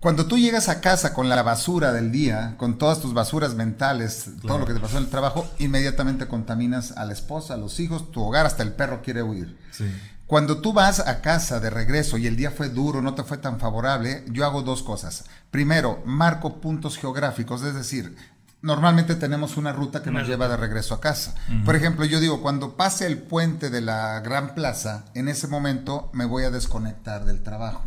Cuando 0.00 0.26
tú 0.26 0.38
llegas 0.38 0.68
a 0.68 0.80
casa 0.80 1.12
con 1.12 1.28
la 1.28 1.42
basura 1.42 1.92
del 1.92 2.10
día, 2.12 2.54
con 2.56 2.78
todas 2.78 3.00
tus 3.00 3.12
basuras 3.12 3.54
mentales, 3.54 4.30
todo 4.40 4.58
lo 4.58 4.64
que 4.64 4.72
te 4.72 4.80
pasó 4.80 4.96
en 4.96 5.04
el 5.04 5.10
trabajo, 5.10 5.46
inmediatamente 5.58 6.28
contaminas 6.28 6.92
a 6.92 7.04
la 7.04 7.12
esposa, 7.12 7.54
a 7.54 7.56
los 7.56 7.78
hijos, 7.80 8.10
tu 8.10 8.22
hogar, 8.22 8.46
hasta 8.46 8.62
el 8.62 8.72
perro 8.72 9.02
quiere 9.02 9.22
huir. 9.22 9.58
Sí. 9.72 9.84
Cuando 10.28 10.58
tú 10.58 10.74
vas 10.74 11.00
a 11.00 11.22
casa 11.22 11.58
de 11.58 11.70
regreso 11.70 12.18
y 12.18 12.26
el 12.26 12.36
día 12.36 12.50
fue 12.50 12.68
duro, 12.68 13.00
no 13.00 13.14
te 13.14 13.24
fue 13.24 13.38
tan 13.38 13.58
favorable, 13.58 14.26
yo 14.28 14.44
hago 14.44 14.60
dos 14.60 14.82
cosas. 14.82 15.24
Primero, 15.50 16.02
marco 16.04 16.60
puntos 16.60 16.98
geográficos, 16.98 17.62
es 17.62 17.74
decir, 17.74 18.14
normalmente 18.60 19.14
tenemos 19.14 19.56
una 19.56 19.72
ruta 19.72 20.02
que 20.02 20.10
nos 20.10 20.28
lleva 20.28 20.46
de 20.46 20.58
regreso 20.58 20.92
a 20.92 21.00
casa. 21.00 21.34
Por 21.64 21.76
ejemplo, 21.76 22.04
yo 22.04 22.20
digo, 22.20 22.42
cuando 22.42 22.76
pase 22.76 23.06
el 23.06 23.16
puente 23.16 23.70
de 23.70 23.80
la 23.80 24.20
Gran 24.20 24.54
Plaza, 24.54 25.06
en 25.14 25.28
ese 25.28 25.48
momento 25.48 26.10
me 26.12 26.26
voy 26.26 26.44
a 26.44 26.50
desconectar 26.50 27.24
del 27.24 27.42
trabajo. 27.42 27.84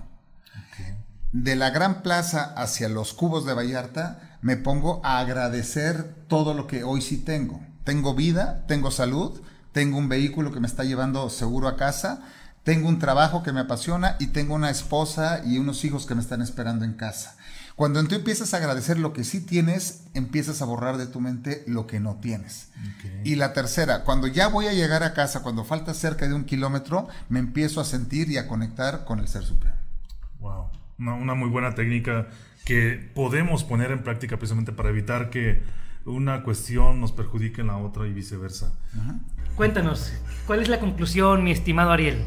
De 1.32 1.56
la 1.56 1.70
Gran 1.70 2.02
Plaza 2.02 2.56
hacia 2.58 2.90
los 2.90 3.14
cubos 3.14 3.46
de 3.46 3.54
Vallarta, 3.54 4.40
me 4.42 4.58
pongo 4.58 5.00
a 5.04 5.20
agradecer 5.20 6.26
todo 6.28 6.56
lo 6.56 6.66
que 6.66 6.84
hoy 6.84 7.04
sí 7.04 7.18
tengo. 7.20 7.62
Tengo 7.84 8.16
vida, 8.16 8.66
tengo 8.68 8.90
salud, 8.90 9.42
tengo 9.72 9.98
un 9.98 10.10
vehículo 10.10 10.52
que 10.52 10.60
me 10.60 10.68
está 10.68 10.84
llevando 10.84 11.30
seguro 11.30 11.68
a 11.68 11.78
casa, 11.78 12.22
tengo 12.64 12.88
un 12.88 13.00
trabajo 13.00 13.42
que 13.42 13.54
me 13.54 13.62
apasiona 13.62 14.16
y 14.20 14.28
tengo 14.28 14.54
una 14.54 14.70
esposa 14.70 15.42
y 15.46 15.58
unos 15.58 15.84
hijos 15.84 16.06
que 16.06 16.16
me 16.16 16.22
están 16.22 16.42
esperando 16.42 16.86
en 16.86 16.94
casa. 16.94 17.36
Cuando 17.76 18.04
tú 18.04 18.14
empiezas 18.14 18.54
a 18.54 18.58
agradecer 18.58 19.00
lo 19.00 19.14
que 19.14 19.24
sí 19.24 19.42
tienes, 19.42 20.04
empiezas 20.14 20.62
a 20.62 20.66
borrar 20.66 20.98
de 20.98 21.08
tu 21.08 21.20
mente 21.20 21.64
lo 21.66 21.88
que 21.88 22.00
no 22.00 22.18
tienes. 22.18 22.70
Y 23.24 23.36
la 23.36 23.54
tercera, 23.54 24.04
cuando 24.04 24.28
ya 24.28 24.50
voy 24.50 24.68
a 24.68 24.74
llegar 24.74 25.02
a 25.02 25.14
casa, 25.14 25.42
cuando 25.42 25.64
falta 25.64 25.94
cerca 25.94 26.28
de 26.28 26.36
un 26.36 26.44
kilómetro, 26.44 27.08
me 27.30 27.40
empiezo 27.40 27.82
a 27.82 27.86
sentir 27.86 28.30
y 28.30 28.38
a 28.38 28.48
conectar 28.48 29.06
con 29.06 29.20
el 29.20 29.28
Ser 29.28 29.44
Supremo. 29.44 29.78
Wow. 30.40 30.68
una, 31.00 31.34
muy 31.34 31.50
buena 31.50 31.74
técnica 31.74 32.28
que 32.66 33.12
podemos 33.16 33.64
poner 33.64 33.92
en 33.92 34.04
práctica 34.04 34.38
precisamente 34.38 34.72
para 34.72 34.90
evitar 34.90 35.30
que 35.30 35.64
una 36.06 36.44
cuestión 36.44 37.00
nos 37.00 37.12
perjudique 37.12 37.62
en 37.62 37.68
la 37.68 37.78
otra 37.78 38.08
y 38.08 38.14
viceversa. 38.14 38.74
Cuéntanos, 39.62 40.12
¿cuál 40.48 40.60
es 40.60 40.70
la 40.70 40.80
conclusión, 40.80 41.44
mi 41.44 41.52
estimado 41.52 41.92
Ariel? 41.92 42.26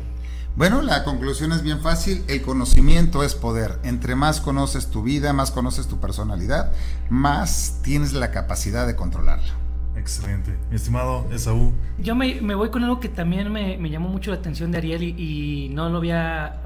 Bueno, 0.54 0.82
la 0.82 1.02
conclusión 1.02 1.50
es 1.50 1.64
bien 1.64 1.80
fácil, 1.80 2.22
el 2.28 2.42
conocimiento 2.42 3.24
es 3.24 3.34
poder. 3.34 3.80
Entre 3.82 4.14
más 4.14 4.40
conoces 4.40 4.88
tu 4.92 5.02
vida, 5.02 5.32
más 5.32 5.50
conoces 5.50 5.88
tu 5.88 5.98
personalidad, 5.98 6.72
más 7.10 7.80
tienes 7.82 8.12
la 8.12 8.30
capacidad 8.30 8.86
de 8.86 8.94
controlarla. 8.94 9.52
Excelente. 9.96 10.56
Mi 10.70 10.76
estimado 10.76 11.26
Esaú. 11.32 11.72
Yo 11.98 12.14
me, 12.14 12.38
voy 12.54 12.70
con 12.70 12.84
algo 12.84 13.00
que 13.00 13.08
también 13.08 13.50
me, 13.50 13.90
llamó 13.90 14.08
mucho 14.08 14.30
la 14.30 14.36
atención 14.36 14.70
de 14.70 14.78
Ariel 14.78 15.02
y 15.02 15.70
no 15.70 15.88
lo 15.88 15.98
había 15.98 16.62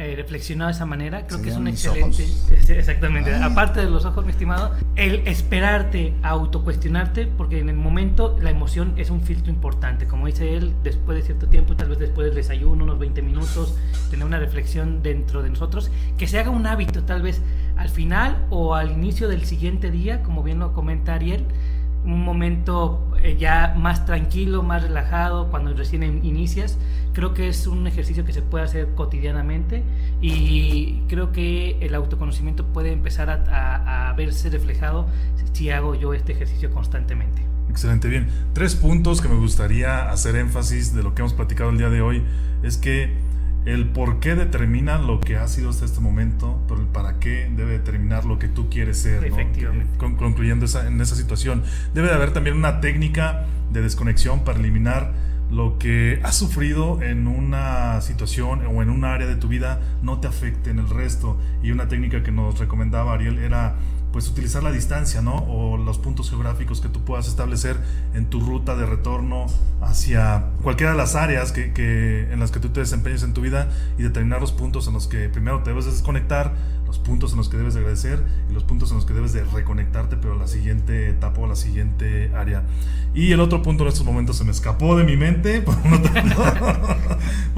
eh, 0.00 0.14
reflexionado 0.16 0.68
de 0.68 0.72
esa 0.72 0.86
manera, 0.86 1.26
creo 1.26 1.42
que 1.42 1.50
es 1.50 1.56
un 1.56 1.68
excelente. 1.68 2.26
Exactamente. 2.78 3.34
Aparte 3.34 3.80
de 3.80 3.90
los 3.90 4.06
ojos, 4.06 4.24
mi 4.24 4.30
estimado, 4.30 4.74
el 4.96 5.28
esperarte 5.28 6.14
a 6.22 6.30
autocuestionarte, 6.30 7.26
porque 7.26 7.58
en 7.58 7.68
el 7.68 7.76
momento 7.76 8.34
la 8.40 8.48
emoción 8.48 8.94
es 8.96 9.10
un 9.10 9.20
filtro 9.20 9.52
importante. 9.52 10.06
Como 10.06 10.24
dice 10.24 10.54
él, 10.54 10.72
después 10.82 11.18
de 11.18 11.22
cierto 11.22 11.48
tiempo, 11.48 11.76
tal 11.76 11.90
vez 11.90 11.98
después 11.98 12.24
del 12.28 12.34
desayuno, 12.34 12.84
unos 12.84 12.98
20 12.98 13.20
minutos, 13.20 13.76
tener 14.10 14.24
una 14.24 14.38
reflexión 14.38 15.02
dentro 15.02 15.42
de 15.42 15.50
nosotros, 15.50 15.90
que 16.16 16.26
se 16.26 16.38
haga 16.38 16.48
un 16.48 16.66
hábito, 16.66 17.02
tal 17.02 17.20
vez 17.20 17.42
al 17.76 17.90
final 17.90 18.46
o 18.48 18.74
al 18.74 18.92
inicio 18.92 19.28
del 19.28 19.44
siguiente 19.44 19.90
día, 19.90 20.22
como 20.22 20.42
bien 20.42 20.60
lo 20.60 20.72
comenta 20.72 21.12
Ariel 21.12 21.44
un 22.04 22.24
momento 22.24 23.06
eh, 23.22 23.36
ya 23.38 23.74
más 23.76 24.06
tranquilo, 24.06 24.62
más 24.62 24.82
relajado, 24.82 25.50
cuando 25.50 25.74
recién 25.74 26.02
inicias. 26.24 26.78
Creo 27.12 27.34
que 27.34 27.48
es 27.48 27.66
un 27.66 27.86
ejercicio 27.86 28.24
que 28.24 28.32
se 28.32 28.42
puede 28.42 28.64
hacer 28.64 28.94
cotidianamente 28.94 29.82
y 30.20 31.00
creo 31.08 31.32
que 31.32 31.76
el 31.80 31.94
autoconocimiento 31.94 32.66
puede 32.66 32.92
empezar 32.92 33.30
a, 33.30 34.14
verse 34.16 34.50
reflejado 34.50 35.08
si 35.52 35.70
hago 35.70 35.94
yo 35.94 36.14
este 36.14 36.32
ejercicio 36.32 36.70
constantemente. 36.70 37.42
Excelente, 37.68 38.08
bien. 38.08 38.28
Tres 38.52 38.74
puntos 38.74 39.20
que 39.20 39.28
me 39.28 39.36
gustaría 39.36 40.10
hacer 40.10 40.36
énfasis 40.36 40.94
de 40.94 41.02
lo 41.02 41.14
que 41.14 41.22
hemos 41.22 41.32
platicado 41.32 41.70
el 41.70 41.78
día 41.78 41.88
de 41.88 42.02
hoy 42.02 42.22
es 42.62 42.76
que 42.76 43.16
el 43.66 43.88
por 43.88 44.20
qué 44.20 44.34
determina 44.34 44.98
lo 44.98 45.20
que 45.20 45.36
ha 45.36 45.46
sido 45.46 45.70
hasta 45.70 45.84
este 45.84 46.00
momento, 46.00 46.62
pero 46.66 46.80
el 46.80 46.86
para 46.86 47.18
qué 47.18 47.50
debe 47.54 47.72
determinar 47.72 48.24
lo 48.24 48.38
que 48.38 48.48
tú 48.48 48.68
quieres 48.70 48.98
ser. 48.98 49.24
Efectivamente. 49.24 49.98
concluyendo 49.98 50.66
en 50.86 51.00
esa 51.00 51.14
situación. 51.14 51.62
Debe 51.94 52.08
de 52.08 52.14
haber 52.14 52.32
también 52.32 52.56
una 52.56 52.80
técnica 52.80 53.46
de 53.70 53.82
desconexión 53.82 54.44
para 54.44 54.58
eliminar 54.58 55.12
lo 55.50 55.78
que 55.78 56.20
has 56.22 56.36
sufrido 56.36 57.02
en 57.02 57.26
una 57.26 58.00
situación 58.00 58.64
o 58.66 58.82
en 58.82 58.90
un 58.90 59.04
área 59.04 59.26
de 59.26 59.36
tu 59.36 59.48
vida 59.48 59.80
no 60.02 60.20
te 60.20 60.28
afecte 60.28 60.70
en 60.70 60.78
el 60.78 60.88
resto. 60.88 61.36
Y 61.62 61.72
una 61.72 61.88
técnica 61.88 62.22
que 62.22 62.32
nos 62.32 62.58
recomendaba 62.58 63.14
Ariel 63.14 63.38
era 63.38 63.76
pues 64.12 64.28
utilizar 64.28 64.62
la 64.62 64.72
distancia, 64.72 65.22
¿no? 65.22 65.36
O 65.48 65.76
los 65.76 65.98
puntos 65.98 66.30
geográficos 66.30 66.80
que 66.80 66.88
tú 66.88 67.04
puedas 67.04 67.28
establecer 67.28 67.76
en 68.14 68.26
tu 68.26 68.40
ruta 68.40 68.76
de 68.76 68.86
retorno 68.86 69.46
hacia 69.80 70.46
cualquiera 70.62 70.92
de 70.92 70.98
las 70.98 71.14
áreas 71.14 71.52
que, 71.52 72.28
en 72.30 72.40
las 72.40 72.50
que 72.50 72.60
tú 72.60 72.70
te 72.70 72.80
desempeñes 72.80 73.22
en 73.22 73.34
tu 73.34 73.40
vida 73.40 73.68
y 73.98 74.02
determinar 74.02 74.40
los 74.40 74.52
puntos 74.52 74.86
en 74.88 74.94
los 74.94 75.06
que 75.06 75.28
primero 75.28 75.62
te 75.62 75.70
debes 75.70 75.86
desconectar, 75.86 76.52
los 76.90 76.98
puntos 76.98 77.30
en 77.30 77.36
los 77.38 77.48
que 77.48 77.56
debes 77.56 77.74
de 77.74 77.80
agradecer 77.80 78.20
y 78.50 78.52
los 78.52 78.64
puntos 78.64 78.90
en 78.90 78.96
los 78.96 79.06
que 79.06 79.14
debes 79.14 79.32
de 79.32 79.44
reconectarte, 79.44 80.16
pero 80.16 80.36
la 80.36 80.48
siguiente 80.48 81.08
etapa 81.08 81.40
o 81.40 81.46
la 81.46 81.54
siguiente 81.54 82.32
área. 82.34 82.64
Y 83.14 83.30
el 83.30 83.38
otro 83.38 83.62
punto 83.62 83.84
en 83.84 83.90
estos 83.90 84.04
momentos 84.04 84.36
se 84.36 84.42
me 84.42 84.50
escapó 84.50 84.96
de 84.96 85.04
mi 85.04 85.16
mente, 85.16 85.62
por 85.62 85.76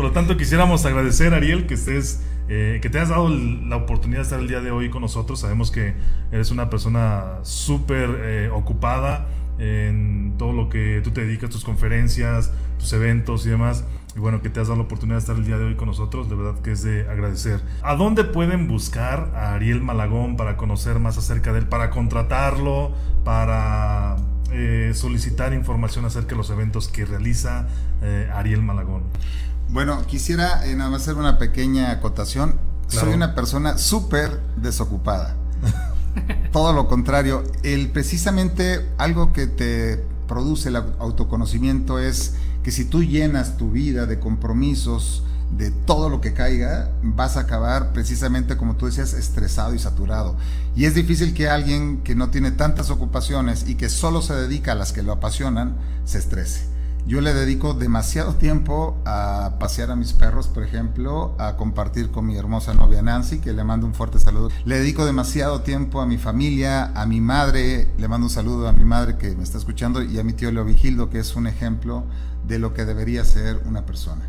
lo 0.04 0.10
tanto, 0.12 0.32
por 0.32 0.36
quisiéramos 0.36 0.84
agradecer, 0.84 1.32
Ariel, 1.32 1.66
que 1.66 1.72
estés 1.72 2.20
eh, 2.50 2.80
que 2.82 2.90
te 2.90 2.98
has 2.98 3.08
dado 3.08 3.30
la 3.30 3.76
oportunidad 3.76 4.18
de 4.18 4.24
estar 4.24 4.38
el 4.38 4.48
día 4.48 4.60
de 4.60 4.70
hoy 4.70 4.90
con 4.90 5.00
nosotros. 5.00 5.40
Sabemos 5.40 5.70
que 5.70 5.94
eres 6.30 6.50
una 6.50 6.68
persona 6.68 7.38
súper 7.40 8.10
eh, 8.22 8.50
ocupada 8.52 9.28
en 9.58 10.34
todo 10.36 10.52
lo 10.52 10.68
que 10.68 11.00
tú 11.02 11.10
te 11.12 11.24
dedicas, 11.24 11.48
tus 11.48 11.64
conferencias, 11.64 12.52
tus 12.78 12.92
eventos 12.92 13.46
y 13.46 13.48
demás. 13.48 13.86
Y 14.14 14.18
bueno, 14.18 14.42
que 14.42 14.50
te 14.50 14.60
has 14.60 14.68
dado 14.68 14.78
la 14.78 14.84
oportunidad 14.84 15.16
de 15.16 15.20
estar 15.20 15.36
el 15.36 15.46
día 15.46 15.56
de 15.56 15.64
hoy 15.64 15.76
con 15.76 15.88
nosotros, 15.88 16.28
de 16.28 16.36
verdad 16.36 16.60
que 16.60 16.72
es 16.72 16.82
de 16.82 17.08
agradecer. 17.08 17.62
¿A 17.82 17.94
dónde 17.94 18.24
pueden 18.24 18.68
buscar 18.68 19.32
a 19.34 19.54
Ariel 19.54 19.80
Malagón 19.80 20.36
para 20.36 20.56
conocer 20.56 20.98
más 20.98 21.16
acerca 21.16 21.52
de 21.52 21.60
él, 21.60 21.66
para 21.66 21.90
contratarlo, 21.90 22.92
para 23.24 24.16
eh, 24.50 24.92
solicitar 24.94 25.54
información 25.54 26.04
acerca 26.04 26.30
de 26.30 26.36
los 26.36 26.50
eventos 26.50 26.88
que 26.88 27.06
realiza 27.06 27.66
Ariel 28.34 28.62
Malagón? 28.62 29.04
Bueno, 29.72 30.04
quisiera 30.06 30.66
eh, 30.66 30.76
nada 30.76 30.90
más 30.90 31.02
hacer 31.02 31.14
una 31.14 31.38
pequeña 31.38 31.90
acotación. 31.90 32.56
Soy 32.88 33.14
una 33.14 33.34
persona 33.34 33.78
súper 33.78 34.38
desocupada. 34.56 35.34
Todo 36.52 36.74
lo 36.74 36.88
contrario, 36.88 37.42
el 37.62 37.88
precisamente 37.88 38.86
algo 38.98 39.32
que 39.32 39.46
te 39.46 40.04
produce 40.28 40.68
el 40.68 40.76
autoconocimiento 40.76 41.98
es 41.98 42.34
que 42.62 42.70
si 42.70 42.84
tú 42.84 43.02
llenas 43.02 43.56
tu 43.56 43.70
vida 43.70 44.06
de 44.06 44.18
compromisos, 44.18 45.24
de 45.56 45.70
todo 45.70 46.08
lo 46.08 46.20
que 46.20 46.32
caiga, 46.32 46.90
vas 47.02 47.36
a 47.36 47.40
acabar 47.40 47.92
precisamente 47.92 48.56
como 48.56 48.76
tú 48.76 48.86
decías, 48.86 49.12
estresado 49.12 49.74
y 49.74 49.78
saturado. 49.78 50.36
Y 50.74 50.86
es 50.86 50.94
difícil 50.94 51.34
que 51.34 51.48
alguien 51.48 52.02
que 52.02 52.14
no 52.14 52.30
tiene 52.30 52.52
tantas 52.52 52.90
ocupaciones 52.90 53.68
y 53.68 53.74
que 53.74 53.88
solo 53.88 54.22
se 54.22 54.34
dedica 54.34 54.72
a 54.72 54.76
las 54.76 54.92
que 54.92 55.02
lo 55.02 55.12
apasionan, 55.12 55.76
se 56.04 56.18
estrese. 56.18 56.71
Yo 57.04 57.20
le 57.20 57.34
dedico 57.34 57.74
demasiado 57.74 58.36
tiempo 58.36 58.96
a 59.04 59.56
pasear 59.58 59.90
a 59.90 59.96
mis 59.96 60.12
perros, 60.12 60.46
por 60.46 60.62
ejemplo, 60.62 61.34
a 61.36 61.56
compartir 61.56 62.12
con 62.12 62.26
mi 62.26 62.36
hermosa 62.36 62.74
novia 62.74 63.02
Nancy, 63.02 63.40
que 63.40 63.52
le 63.52 63.64
mando 63.64 63.88
un 63.88 63.94
fuerte 63.94 64.20
saludo. 64.20 64.50
Le 64.64 64.78
dedico 64.78 65.04
demasiado 65.04 65.62
tiempo 65.62 66.00
a 66.00 66.06
mi 66.06 66.16
familia, 66.16 66.92
a 66.94 67.04
mi 67.04 67.20
madre, 67.20 67.92
le 67.98 68.06
mando 68.06 68.28
un 68.28 68.30
saludo 68.30 68.68
a 68.68 68.72
mi 68.72 68.84
madre 68.84 69.18
que 69.18 69.34
me 69.34 69.42
está 69.42 69.58
escuchando 69.58 70.00
y 70.00 70.16
a 70.20 70.22
mi 70.22 70.32
tío 70.32 70.52
Leo 70.52 70.64
Vigildo, 70.64 71.10
que 71.10 71.18
es 71.18 71.34
un 71.34 71.48
ejemplo 71.48 72.04
de 72.46 72.60
lo 72.60 72.72
que 72.72 72.84
debería 72.84 73.24
ser 73.24 73.60
una 73.66 73.84
persona. 73.84 74.28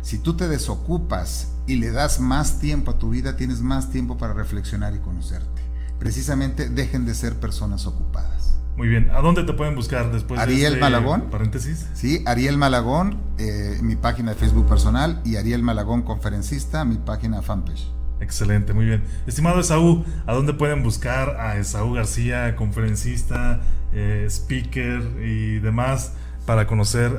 Si 0.00 0.18
tú 0.18 0.34
te 0.36 0.46
desocupas 0.46 1.48
y 1.66 1.74
le 1.74 1.90
das 1.90 2.20
más 2.20 2.60
tiempo 2.60 2.92
a 2.92 2.98
tu 2.98 3.10
vida, 3.10 3.36
tienes 3.36 3.62
más 3.62 3.90
tiempo 3.90 4.16
para 4.16 4.32
reflexionar 4.32 4.94
y 4.94 5.00
conocerte. 5.00 5.62
Precisamente 5.98 6.68
dejen 6.68 7.04
de 7.04 7.16
ser 7.16 7.40
personas 7.40 7.86
ocupadas. 7.86 8.61
Muy 8.76 8.88
bien. 8.88 9.10
¿A 9.10 9.20
dónde 9.20 9.44
te 9.44 9.52
pueden 9.52 9.74
buscar 9.74 10.10
después 10.10 10.40
Ariel 10.40 10.60
de 10.60 10.66
este 10.68 10.80
Malagón. 10.80 11.30
Paréntesis. 11.30 11.90
Sí, 11.92 12.22
Ariel 12.26 12.56
Malagón, 12.56 13.18
eh, 13.38 13.78
mi 13.82 13.96
página 13.96 14.32
de 14.32 14.38
Facebook 14.38 14.66
personal, 14.66 15.20
y 15.24 15.36
Ariel 15.36 15.62
Malagón, 15.62 16.00
conferencista, 16.02 16.84
mi 16.84 16.96
página 16.96 17.42
fanpage. 17.42 17.86
Excelente, 18.20 18.72
muy 18.72 18.86
bien. 18.86 19.04
Estimado 19.26 19.60
Esaú, 19.60 20.04
¿a 20.26 20.32
dónde 20.32 20.54
pueden 20.54 20.82
buscar 20.82 21.36
a 21.40 21.58
Esaú 21.58 21.92
García, 21.92 22.56
conferencista, 22.56 23.60
eh, 23.92 24.24
speaker 24.28 25.02
y 25.22 25.58
demás 25.58 26.14
para 26.46 26.66
conocer 26.66 27.12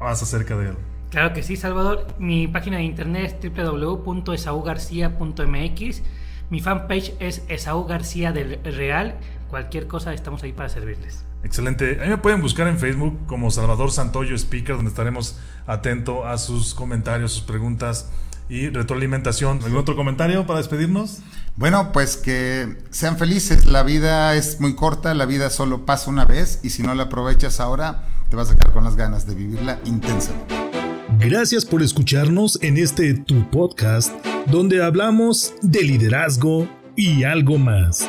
más 0.00 0.22
acerca 0.22 0.56
de 0.56 0.70
él? 0.70 0.76
Claro 1.10 1.32
que 1.34 1.42
sí, 1.42 1.56
Salvador. 1.56 2.06
Mi 2.18 2.48
página 2.48 2.78
de 2.78 2.84
internet 2.84 3.38
es 3.42 3.54
www.esaugarcia.mx. 3.54 6.02
Mi 6.50 6.60
fanpage 6.60 7.12
es 7.20 7.44
Esaú 7.48 7.84
García 7.84 8.32
del 8.32 8.58
Real 8.64 9.18
cualquier 9.48 9.86
cosa 9.86 10.14
estamos 10.14 10.42
ahí 10.42 10.52
para 10.52 10.68
servirles. 10.68 11.24
Excelente. 11.42 11.98
A 12.00 12.04
mí 12.04 12.10
me 12.10 12.18
pueden 12.18 12.40
buscar 12.40 12.68
en 12.68 12.78
Facebook 12.78 13.18
como 13.26 13.50
Salvador 13.50 13.90
Santoyo 13.90 14.34
Speaker, 14.34 14.76
donde 14.76 14.90
estaremos 14.90 15.38
atentos 15.66 16.24
a 16.26 16.38
sus 16.38 16.74
comentarios, 16.74 17.32
sus 17.32 17.42
preguntas 17.42 18.10
y 18.48 18.68
retroalimentación. 18.68 19.60
¿Algún 19.62 19.78
otro 19.78 19.96
comentario 19.96 20.46
para 20.46 20.58
despedirnos? 20.58 21.18
Bueno, 21.56 21.92
pues 21.92 22.16
que 22.16 22.78
sean 22.90 23.18
felices. 23.18 23.66
La 23.66 23.82
vida 23.82 24.34
es 24.34 24.60
muy 24.60 24.74
corta, 24.74 25.14
la 25.14 25.26
vida 25.26 25.50
solo 25.50 25.84
pasa 25.84 26.10
una 26.10 26.24
vez 26.24 26.60
y 26.62 26.70
si 26.70 26.82
no 26.82 26.94
la 26.94 27.04
aprovechas 27.04 27.60
ahora, 27.60 28.06
te 28.30 28.36
vas 28.36 28.50
a 28.50 28.56
quedar 28.56 28.72
con 28.72 28.84
las 28.84 28.96
ganas 28.96 29.26
de 29.26 29.34
vivirla 29.34 29.78
intensa. 29.84 30.32
Gracias 31.18 31.64
por 31.64 31.82
escucharnos 31.82 32.58
en 32.62 32.78
este 32.78 33.14
tu 33.14 33.50
podcast, 33.50 34.12
donde 34.46 34.84
hablamos 34.84 35.54
de 35.62 35.82
liderazgo 35.82 36.68
y 36.94 37.24
algo 37.24 37.58
más. 37.58 38.08